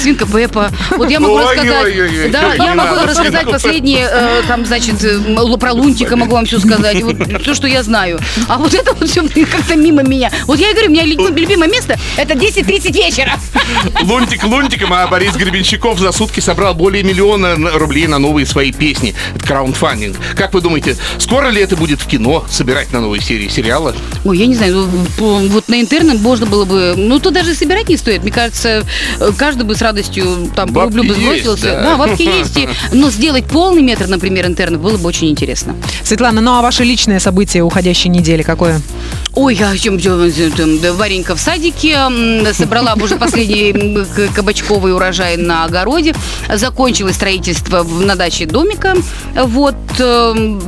свинка 0.00 0.26
Пеппа. 0.26 0.70
Вот 0.90 1.10
я 1.10 1.20
могу 1.20 1.38
рассказать. 1.38 2.30
Да, 2.30 2.54
я 2.54 2.74
могу 2.74 2.94
рассказать 3.06 3.50
последние, 3.50 4.08
э, 4.10 4.42
там, 4.46 4.64
значит, 4.64 5.02
э, 5.02 5.18
про 5.58 5.72
Лунтика 5.72 6.16
могу 6.16 6.32
вам 6.32 6.46
все 6.46 6.58
сказать. 6.60 7.02
Вот 7.02 7.16
все, 7.42 7.54
что 7.54 7.66
я 7.66 7.82
знаю. 7.82 8.20
А 8.46 8.58
вот 8.58 8.74
это 8.74 8.94
вот 8.94 9.08
все 9.08 9.22
как-то 9.44 9.74
мимо 9.90 10.02
меня. 10.02 10.30
Вот 10.46 10.58
я 10.58 10.70
и 10.70 10.72
говорю, 10.72 10.88
у 10.88 10.92
меня 10.92 11.04
люб- 11.04 11.36
любимое 11.36 11.68
место 11.68 11.98
это 12.16 12.34
10.30 12.34 12.92
вечера. 12.92 13.32
Лунтик 14.02 14.44
лунтиком, 14.44 14.92
а 14.92 15.06
Борис 15.06 15.34
Гребенщиков 15.36 15.98
за 15.98 16.12
сутки 16.12 16.40
собрал 16.40 16.74
более 16.74 17.02
миллиона 17.02 17.56
рублей 17.78 18.06
на 18.06 18.18
новые 18.18 18.46
свои 18.46 18.72
песни. 18.72 19.14
Это 19.34 19.46
краундфандинг. 19.46 20.16
Как 20.36 20.52
вы 20.54 20.60
думаете, 20.60 20.96
скоро 21.18 21.48
ли 21.48 21.60
это 21.60 21.76
будет 21.76 22.00
в 22.00 22.06
кино, 22.06 22.44
собирать 22.50 22.92
на 22.92 23.00
новые 23.00 23.22
серии 23.22 23.48
сериала? 23.48 23.94
Ой, 24.24 24.38
я 24.38 24.46
не 24.46 24.54
знаю, 24.54 24.88
ну, 25.18 25.48
вот 25.48 25.68
на 25.68 25.80
интернет 25.80 26.20
можно 26.20 26.46
было 26.46 26.64
бы, 26.64 26.94
ну, 26.96 27.18
то 27.18 27.30
даже 27.30 27.54
собирать 27.54 27.88
не 27.88 27.96
стоит. 27.96 28.22
Мне 28.22 28.32
кажется, 28.32 28.84
каждый 29.36 29.64
бы 29.64 29.74
с 29.74 29.82
радостью 29.82 30.50
там 30.54 30.72
по 30.72 30.82
рублю 30.84 31.04
бы 31.04 31.14
сбросился. 31.14 31.66
да. 31.72 31.82
Да, 31.82 31.96
бабки 31.96 32.22
есть. 32.22 32.56
и- 32.56 32.68
Но 32.92 33.10
сделать 33.10 33.44
полный 33.46 33.82
метр, 33.82 34.06
например, 34.06 34.46
интернов 34.46 34.80
было 34.82 34.96
бы 34.96 35.06
очень 35.08 35.28
интересно. 35.30 35.74
Светлана, 36.02 36.40
ну 36.40 36.52
а 36.54 36.62
ваше 36.62 36.84
личное 36.84 37.18
событие 37.20 37.62
уходящей 37.62 38.10
недели 38.10 38.42
какое? 38.42 38.80
Ой, 39.40 39.54
я 39.54 39.78
чем, 39.78 40.00
чем, 40.00 40.18
Варенька 40.96 41.36
в 41.36 41.40
садике, 41.40 41.96
собрала 42.52 42.94
уже 43.00 43.14
последний 43.14 44.04
кабачковый 44.34 44.92
урожай 44.92 45.36
на 45.36 45.64
огороде, 45.64 46.12
закончилось 46.52 47.14
строительство 47.14 47.84
на 47.84 48.16
даче 48.16 48.46
домика, 48.46 48.96
вот, 49.36 49.76
эм, 50.00 50.60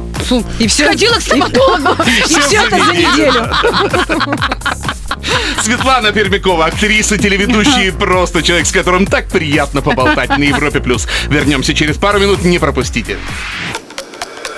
И 0.61 0.69
всё? 0.69 0.85
сходила 0.85 1.15
к 1.15 1.21
стоматологу. 1.21 2.01
И 2.07 2.23
все 2.23 2.63
это 2.63 2.85
за 2.85 2.93
неделю. 2.93 3.53
Светлана 5.65 6.13
Пермякова, 6.13 6.67
актриса, 6.67 7.19
телеведущая 7.19 7.89
и 7.89 7.91
просто 7.91 8.41
человек, 8.41 8.69
с 8.69 8.73
которым 8.73 9.05
так 9.05 9.27
приятно 9.31 9.83
поболтать 9.83 10.39
на 10.39 10.45
Европе+. 10.45 10.79
плюс. 10.79 11.09
Вернемся 11.27 11.75
через 11.75 11.97
пару 11.97 12.21
минут, 12.21 12.45
не 12.45 12.61
пропустите. 12.61 13.17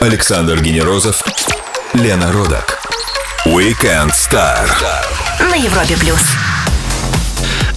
Александр 0.00 0.60
Генерозов, 0.60 1.24
Лена 1.94 2.30
Родак. 2.30 2.91
Weekend 3.46 4.12
Star. 4.12 4.68
На 5.40 5.56
Европе 5.56 5.96
плюс. 5.96 6.20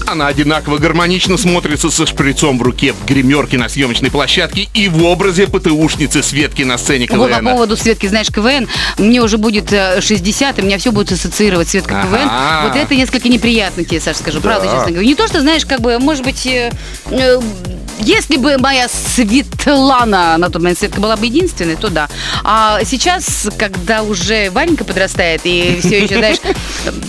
Она 0.07 0.27
одинаково 0.27 0.77
гармонично 0.77 1.35
смотрится 1.37 1.89
со 1.89 2.05
шприцом 2.05 2.59
в 2.59 2.61
руке 2.61 2.93
в 2.93 3.03
гримерке 3.05 3.57
на 3.57 3.67
съемочной 3.67 4.11
площадке 4.11 4.69
и 4.75 4.87
в 4.87 5.03
образе 5.03 5.47
ПТУшницы 5.47 6.21
Светки 6.21 6.61
на 6.61 6.77
сцене 6.77 7.07
Вот 7.09 7.31
по 7.31 7.35
КВН. 7.37 7.45
поводу 7.45 7.75
Светки, 7.75 8.05
знаешь, 8.05 8.27
КВН, 8.27 8.67
мне 8.99 9.19
уже 9.21 9.39
будет 9.39 9.73
э, 9.73 10.01
60, 10.01 10.59
и 10.59 10.61
меня 10.61 10.77
все 10.77 10.91
будет 10.91 11.11
ассоциировать 11.11 11.69
Светка 11.69 11.99
Ага. 12.01 12.07
КВН. 12.17 12.69
Вот 12.69 12.75
это 12.75 12.95
несколько 12.95 13.27
неприятно 13.27 13.83
тебе, 13.83 13.99
Саша, 13.99 14.19
скажу, 14.19 14.41
правда, 14.41 14.67
честно 14.67 14.91
говоря. 14.91 15.05
Не 15.07 15.15
то, 15.15 15.25
что, 15.27 15.41
знаешь, 15.41 15.65
как 15.65 15.81
бы, 15.81 15.97
может 15.97 16.23
быть, 16.23 16.45
э, 16.45 16.71
э, 17.09 17.41
если 17.99 18.37
бы 18.37 18.57
моя 18.57 18.87
Светлана 18.87 20.37
на 20.37 20.49
тот 20.49 20.61
момент 20.61 20.79
Светка 20.79 20.99
была 20.99 21.15
бы 21.15 21.25
единственной, 21.25 21.75
то 21.75 21.89
да. 21.89 22.09
А 22.43 22.79
сейчас, 22.85 23.47
когда 23.57 24.03
уже 24.03 24.49
Варенька 24.51 24.83
подрастает 24.83 25.41
и 25.43 25.79
все 25.81 26.03
еще, 26.03 26.17
знаешь... 26.17 26.37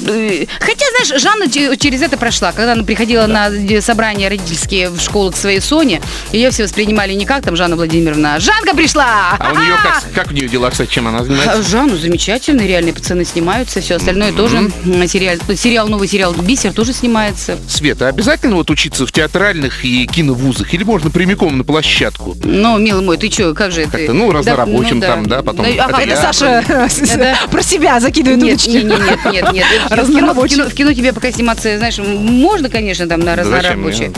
э, 0.06 0.46
Хотя, 0.60 0.84
знаешь, 0.90 1.22
Жанна 1.22 1.50
че- 1.50 1.76
через 1.76 2.02
это 2.02 2.16
прошла. 2.16 2.52
Когда 2.52 2.72
она 2.72 2.84
приходила 2.84 3.26
на 3.26 3.50
собрания 3.80 4.28
родительские 4.28 4.90
в 4.90 5.00
школу 5.00 5.32
к 5.32 5.36
своей 5.36 5.60
Соне, 5.60 6.00
ее 6.32 6.50
все 6.50 6.64
воспринимали 6.64 7.12
не 7.14 7.26
как 7.26 7.42
там 7.44 7.56
Жанна 7.56 7.76
Владимировна. 7.76 8.38
Жанка 8.40 8.74
пришла! 8.76 9.36
А 9.38 9.52
у 9.52 9.56
нее 9.58 9.74
как, 9.82 10.04
как 10.14 10.28
у 10.30 10.34
нее 10.34 10.48
дела, 10.48 10.70
кстати, 10.70 10.90
чем 10.90 11.08
она 11.08 11.24
занимается? 11.24 11.58
А, 11.58 11.62
Жанну 11.62 11.96
замечательно, 11.96 12.62
реальные 12.62 12.94
пацаны 12.94 13.24
снимаются, 13.24 13.80
все 13.80 13.96
остальное 13.96 14.32
тоже. 14.32 14.70
Сериал, 15.08 15.36
сериал, 15.56 15.88
новый 15.88 16.08
сериал 16.08 16.32
«Бисер» 16.34 16.72
тоже 16.72 16.92
снимается. 16.92 17.58
Света, 17.68 18.08
обязательно 18.08 18.56
вот 18.56 18.70
учиться 18.70 19.06
в 19.06 19.12
театральных 19.12 19.84
и 19.84 20.06
киновузах? 20.06 20.74
Или 20.76 20.84
можно 20.84 21.08
прямиком 21.08 21.56
на 21.56 21.64
площадку? 21.64 22.36
Но, 22.44 22.76
милый 22.76 23.02
мой, 23.02 23.16
ты 23.16 23.30
что, 23.30 23.54
как 23.54 23.72
же 23.72 23.84
Как-то, 23.84 23.96
ты? 23.96 24.12
ну, 24.12 24.30
разнорабочим 24.30 25.00
там, 25.00 25.24
да, 25.24 25.42
потом 25.42 25.64
ага, 25.64 26.02
это 26.02 26.12
Это 26.12 26.16
Да. 26.16 26.32
Саша 26.32 26.46
Это- 26.68 27.48
про 27.50 27.62
себя 27.62 27.98
закидывает 27.98 28.42
удочки. 28.42 28.68
нет, 28.68 28.84
нет, 28.84 29.24
нет, 29.32 29.52
нет, 29.54 29.66
нет. 29.90 30.06
В 30.06 30.74
кино, 30.74 30.92
тебе 30.92 31.14
пока 31.14 31.32
сниматься, 31.32 31.78
знаешь, 31.78 31.96
можно, 31.96 32.68
конечно, 32.68 33.08
там 33.08 33.20
на 33.20 33.36
Да 33.36 33.44
зачем 33.44 33.54
разнорабочее. 33.56 34.12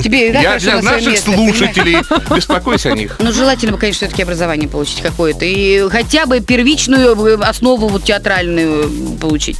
Тебе 0.00 0.30
Я 0.30 0.58
для 0.60 0.80
наших 0.80 1.18
слушателей 1.18 1.96
беспокойся 2.32 2.92
о 2.92 2.94
них. 2.94 3.16
Ну, 3.18 3.32
желательно 3.32 3.72
бы, 3.72 3.78
конечно, 3.78 4.06
все-таки 4.06 4.22
образование 4.22 4.68
получить 4.68 5.00
какое-то. 5.00 5.44
И 5.44 5.88
хотя 5.88 6.26
бы 6.26 6.38
первичную 6.38 7.16
э, 7.26 7.34
основу 7.42 7.88
вот 7.88 8.04
театральную 8.04 8.88
получить. 9.20 9.56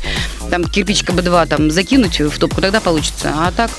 Там 0.49 0.63
кирпичика 0.63 1.11
Б2 1.11 1.49
там 1.49 1.73
закинуть 1.73 2.21
в 2.21 2.39
топку, 2.39 2.61
тогда 2.61 2.81
получится. 2.81 3.33
А 3.35 3.51
так, 3.51 3.71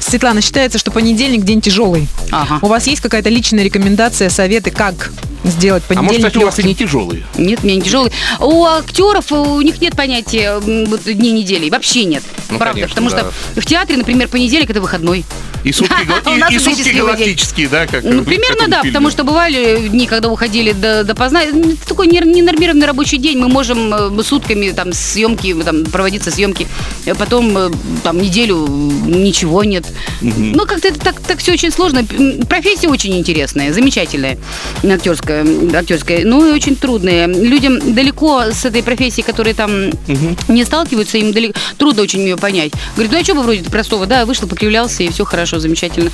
Светлана, 0.00 0.40
считается, 0.40 0.78
что 0.78 0.90
понедельник 0.90 1.44
день 1.44 1.60
тяжелый. 1.60 2.08
ага. 2.30 2.58
У 2.62 2.68
вас 2.68 2.86
есть 2.86 3.00
какая-то 3.00 3.28
личная 3.28 3.64
рекомендация, 3.64 4.28
советы, 4.30 4.70
как 4.70 5.10
сделать 5.44 5.82
А 5.88 5.94
может, 5.94 6.08
понедельник 6.08 6.26
кстати, 6.26 6.42
у 6.42 6.46
вас 6.46 6.58
и 6.58 6.62
не 6.62 6.74
тяжелые? 6.74 7.24
Нет, 7.36 7.62
мне 7.62 7.76
не 7.76 7.82
тяжелый. 7.82 8.12
У 8.40 8.64
актеров 8.64 9.30
у 9.32 9.60
них 9.60 9.80
нет 9.80 9.96
понятия 9.96 10.60
дней 10.60 11.32
недели. 11.32 11.70
Вообще 11.70 12.04
нет. 12.04 12.22
Ну, 12.50 12.58
Правда. 12.58 12.74
конечно, 12.74 12.94
потому 12.94 13.10
да. 13.10 13.30
что 13.52 13.60
в 13.60 13.66
театре, 13.66 13.96
например, 13.96 14.28
понедельник 14.28 14.70
это 14.70 14.80
выходной. 14.80 15.24
И 15.64 15.72
сутки, 15.72 15.94
и, 16.50 16.54
и 16.54 16.58
сутки 16.58 16.88
галактические, 16.90 17.68
да? 17.68 17.86
Как 17.86 18.04
Ну, 18.04 18.22
в 18.22 18.24
примерно 18.24 18.68
да, 18.68 18.76
фильме. 18.82 18.92
потому 18.92 19.10
что 19.10 19.24
бывали 19.24 19.88
дни, 19.88 20.06
когда 20.06 20.28
уходили 20.28 20.72
до, 20.72 21.04
допоздна. 21.04 21.42
Это 21.42 21.76
такой 21.86 22.06
не- 22.06 22.20
ненормированный 22.20 22.86
рабочий 22.86 23.18
день. 23.18 23.38
Мы 23.38 23.48
можем 23.48 23.92
э, 23.92 24.22
сутками 24.22 24.70
там 24.70 24.92
съемки, 24.92 25.54
там 25.64 25.84
проводиться 25.84 26.30
съемки, 26.30 26.66
э, 27.06 27.14
потом 27.14 27.56
э, 27.56 27.70
там 28.02 28.18
неделю 28.18 28.66
ничего 28.68 29.64
нет. 29.64 29.84
Ну, 30.20 30.66
как-то 30.66 30.88
это 30.88 31.00
так, 31.00 31.20
так 31.20 31.38
все 31.38 31.52
очень 31.52 31.70
сложно. 31.70 32.04
Профессия 32.48 32.88
очень 32.88 33.16
интересная, 33.18 33.72
замечательная, 33.72 34.38
актерская, 34.84 35.44
актерская, 35.74 36.24
но 36.24 36.46
и 36.46 36.52
очень 36.52 36.76
трудная. 36.76 37.26
Людям 37.26 37.94
далеко 37.94 38.42
с 38.52 38.64
этой 38.64 38.82
профессией, 38.82 39.24
которые 39.24 39.54
там 39.54 39.90
не 40.48 40.64
сталкиваются, 40.64 41.18
им 41.18 41.32
далеко, 41.32 41.58
трудно 41.78 42.02
очень 42.02 42.20
ее 42.20 42.36
понять. 42.36 42.72
Говорит, 42.94 43.12
ну 43.12 43.18
а 43.20 43.24
что 43.24 43.34
вы 43.34 43.42
вроде 43.42 43.64
простого? 43.64 44.06
Да, 44.06 44.24
вышел, 44.26 44.46
покривлялся, 44.48 45.02
и 45.02 45.08
все 45.10 45.24
хорошо, 45.24 45.47
замечательно. 45.58 46.10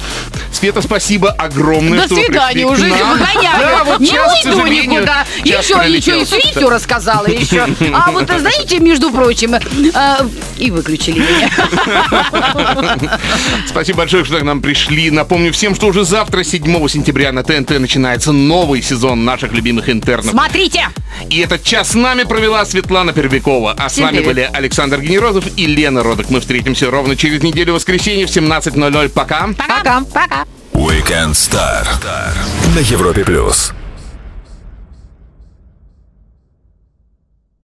Света, 0.53 0.83
спасибо 0.83 1.31
огромное, 1.31 1.99
До 2.01 2.07
что 2.07 2.16
свидания, 2.16 2.66
уже 2.66 2.88
к 2.88 2.90
нам. 2.90 3.18
выгоняю. 3.18 3.59
Да, 3.59 3.85
вот 3.85 4.01
не 4.01 4.11
уйду 4.11 4.66
никуда. 4.66 5.27
час 5.44 5.64
Еще, 5.64 5.75
пролетел. 5.75 6.20
еще 6.20 6.38
и 6.38 6.51
все 6.53 6.68
рассказала 6.70 7.27
еще. 7.27 7.66
А 7.92 8.11
вот 8.12 8.29
знаете, 8.29 8.79
между 8.79 9.11
прочим, 9.11 9.55
а, 9.94 10.27
и 10.59 10.70
выключили 10.70 11.18
меня. 11.20 11.51
Спасибо 13.66 13.99
большое, 13.99 14.25
что 14.25 14.38
к 14.38 14.42
нам 14.42 14.61
пришли. 14.61 15.11
Напомню 15.11 15.53
всем, 15.53 15.75
что 15.75 15.87
уже 15.88 16.05
завтра, 16.05 16.44
7 16.44 16.88
сентября, 16.88 17.33
на 17.33 17.42
ТНТ 17.42 17.79
начинается 17.81 18.33
новый 18.33 18.83
сезон 18.83 19.25
наших 19.25 19.53
любимых 19.53 19.88
интернов. 19.88 20.31
Смотрите! 20.31 20.88
И 21.31 21.38
этот 21.38 21.62
час 21.62 21.90
с 21.90 21.94
нами 21.94 22.25
провела 22.25 22.64
Светлана 22.64 23.12
Пербякова. 23.12 23.75
А 23.79 23.88
с 23.88 23.99
вами 23.99 24.18
привет. 24.18 24.27
были 24.27 24.51
Александр 24.53 25.01
Генерозов 25.01 25.44
и 25.57 25.66
Лена 25.66 26.03
Родок. 26.03 26.31
Мы 26.31 26.40
встретимся 26.40 26.90
ровно 26.90 27.16
через 27.16 27.42
неделю 27.42 27.73
в 27.73 27.77
воскресенье 27.77 28.27
в 28.27 28.31
17.00. 28.31 29.09
Пока. 29.27 29.49
Пока. 29.57 30.01
Пока. 30.13 30.45
Weekend 30.75 31.33
Star 31.33 31.87
на 32.75 32.81
Европе 32.81 33.25
плюс. 33.25 33.73